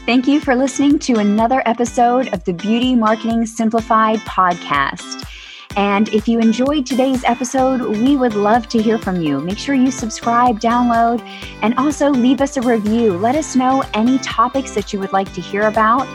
Thank 0.06 0.26
you 0.26 0.40
for 0.40 0.56
listening 0.56 1.00
to 1.00 1.16
another 1.16 1.64
episode 1.66 2.34
of 2.34 2.46
the 2.46 2.54
Beauty 2.54 2.96
Marketing 2.96 3.46
Simplified 3.46 4.20
podcast. 4.20 5.28
And 5.76 6.10
if 6.10 6.28
you 6.28 6.40
enjoyed 6.40 6.86
today's 6.86 7.24
episode, 7.24 7.82
we 7.82 8.16
would 8.16 8.36
love 8.36 8.68
to 8.70 8.82
hear 8.82 8.98
from 9.00 9.22
you. 9.22 9.40
Make 9.40 9.58
sure 9.58 9.74
you 9.74 9.90
subscribe, 9.90 10.60
download, 10.60 11.22
and 11.62 11.74
also 11.78 12.10
leave 12.10 12.42
us 12.42 12.58
a 12.58 12.62
review. 12.62 13.14
Let 13.18 13.36
us 13.36 13.56
know 13.56 13.84
any 13.94 14.20
topics 14.20 14.76
that 14.76 14.94
you 14.94 15.00
would 15.00 15.14
like 15.14 15.34
to 15.34 15.42
hear 15.42 15.64
about, 15.64 16.08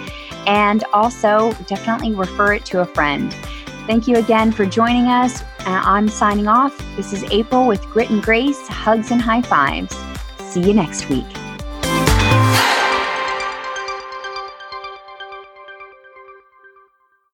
and 0.47 0.85
also 0.93 1.53
definitely 1.67 2.15
refer 2.15 2.55
it 2.55 2.65
to 2.67 2.81
a 2.81 2.87
friend. 2.87 3.33
Thank 3.87 4.07
you 4.07 4.17
again 4.17 4.53
for 4.53 4.65
joining 4.65 5.07
us. 5.07 5.43
Uh, 5.61 5.83
I'm 5.85 6.09
signing 6.09 6.47
off. 6.47 6.77
This 6.95 7.13
is 7.13 7.25
April 7.25 7.67
with 7.67 7.83
Grit 7.87 8.11
and 8.11 8.23
Grace, 8.23 8.69
hugs 8.69 9.11
and 9.11 9.21
high 9.21 9.43
fives. 9.43 9.97
See 10.39 10.61
you 10.61 10.73
next 10.73 11.09
week. 11.09 11.27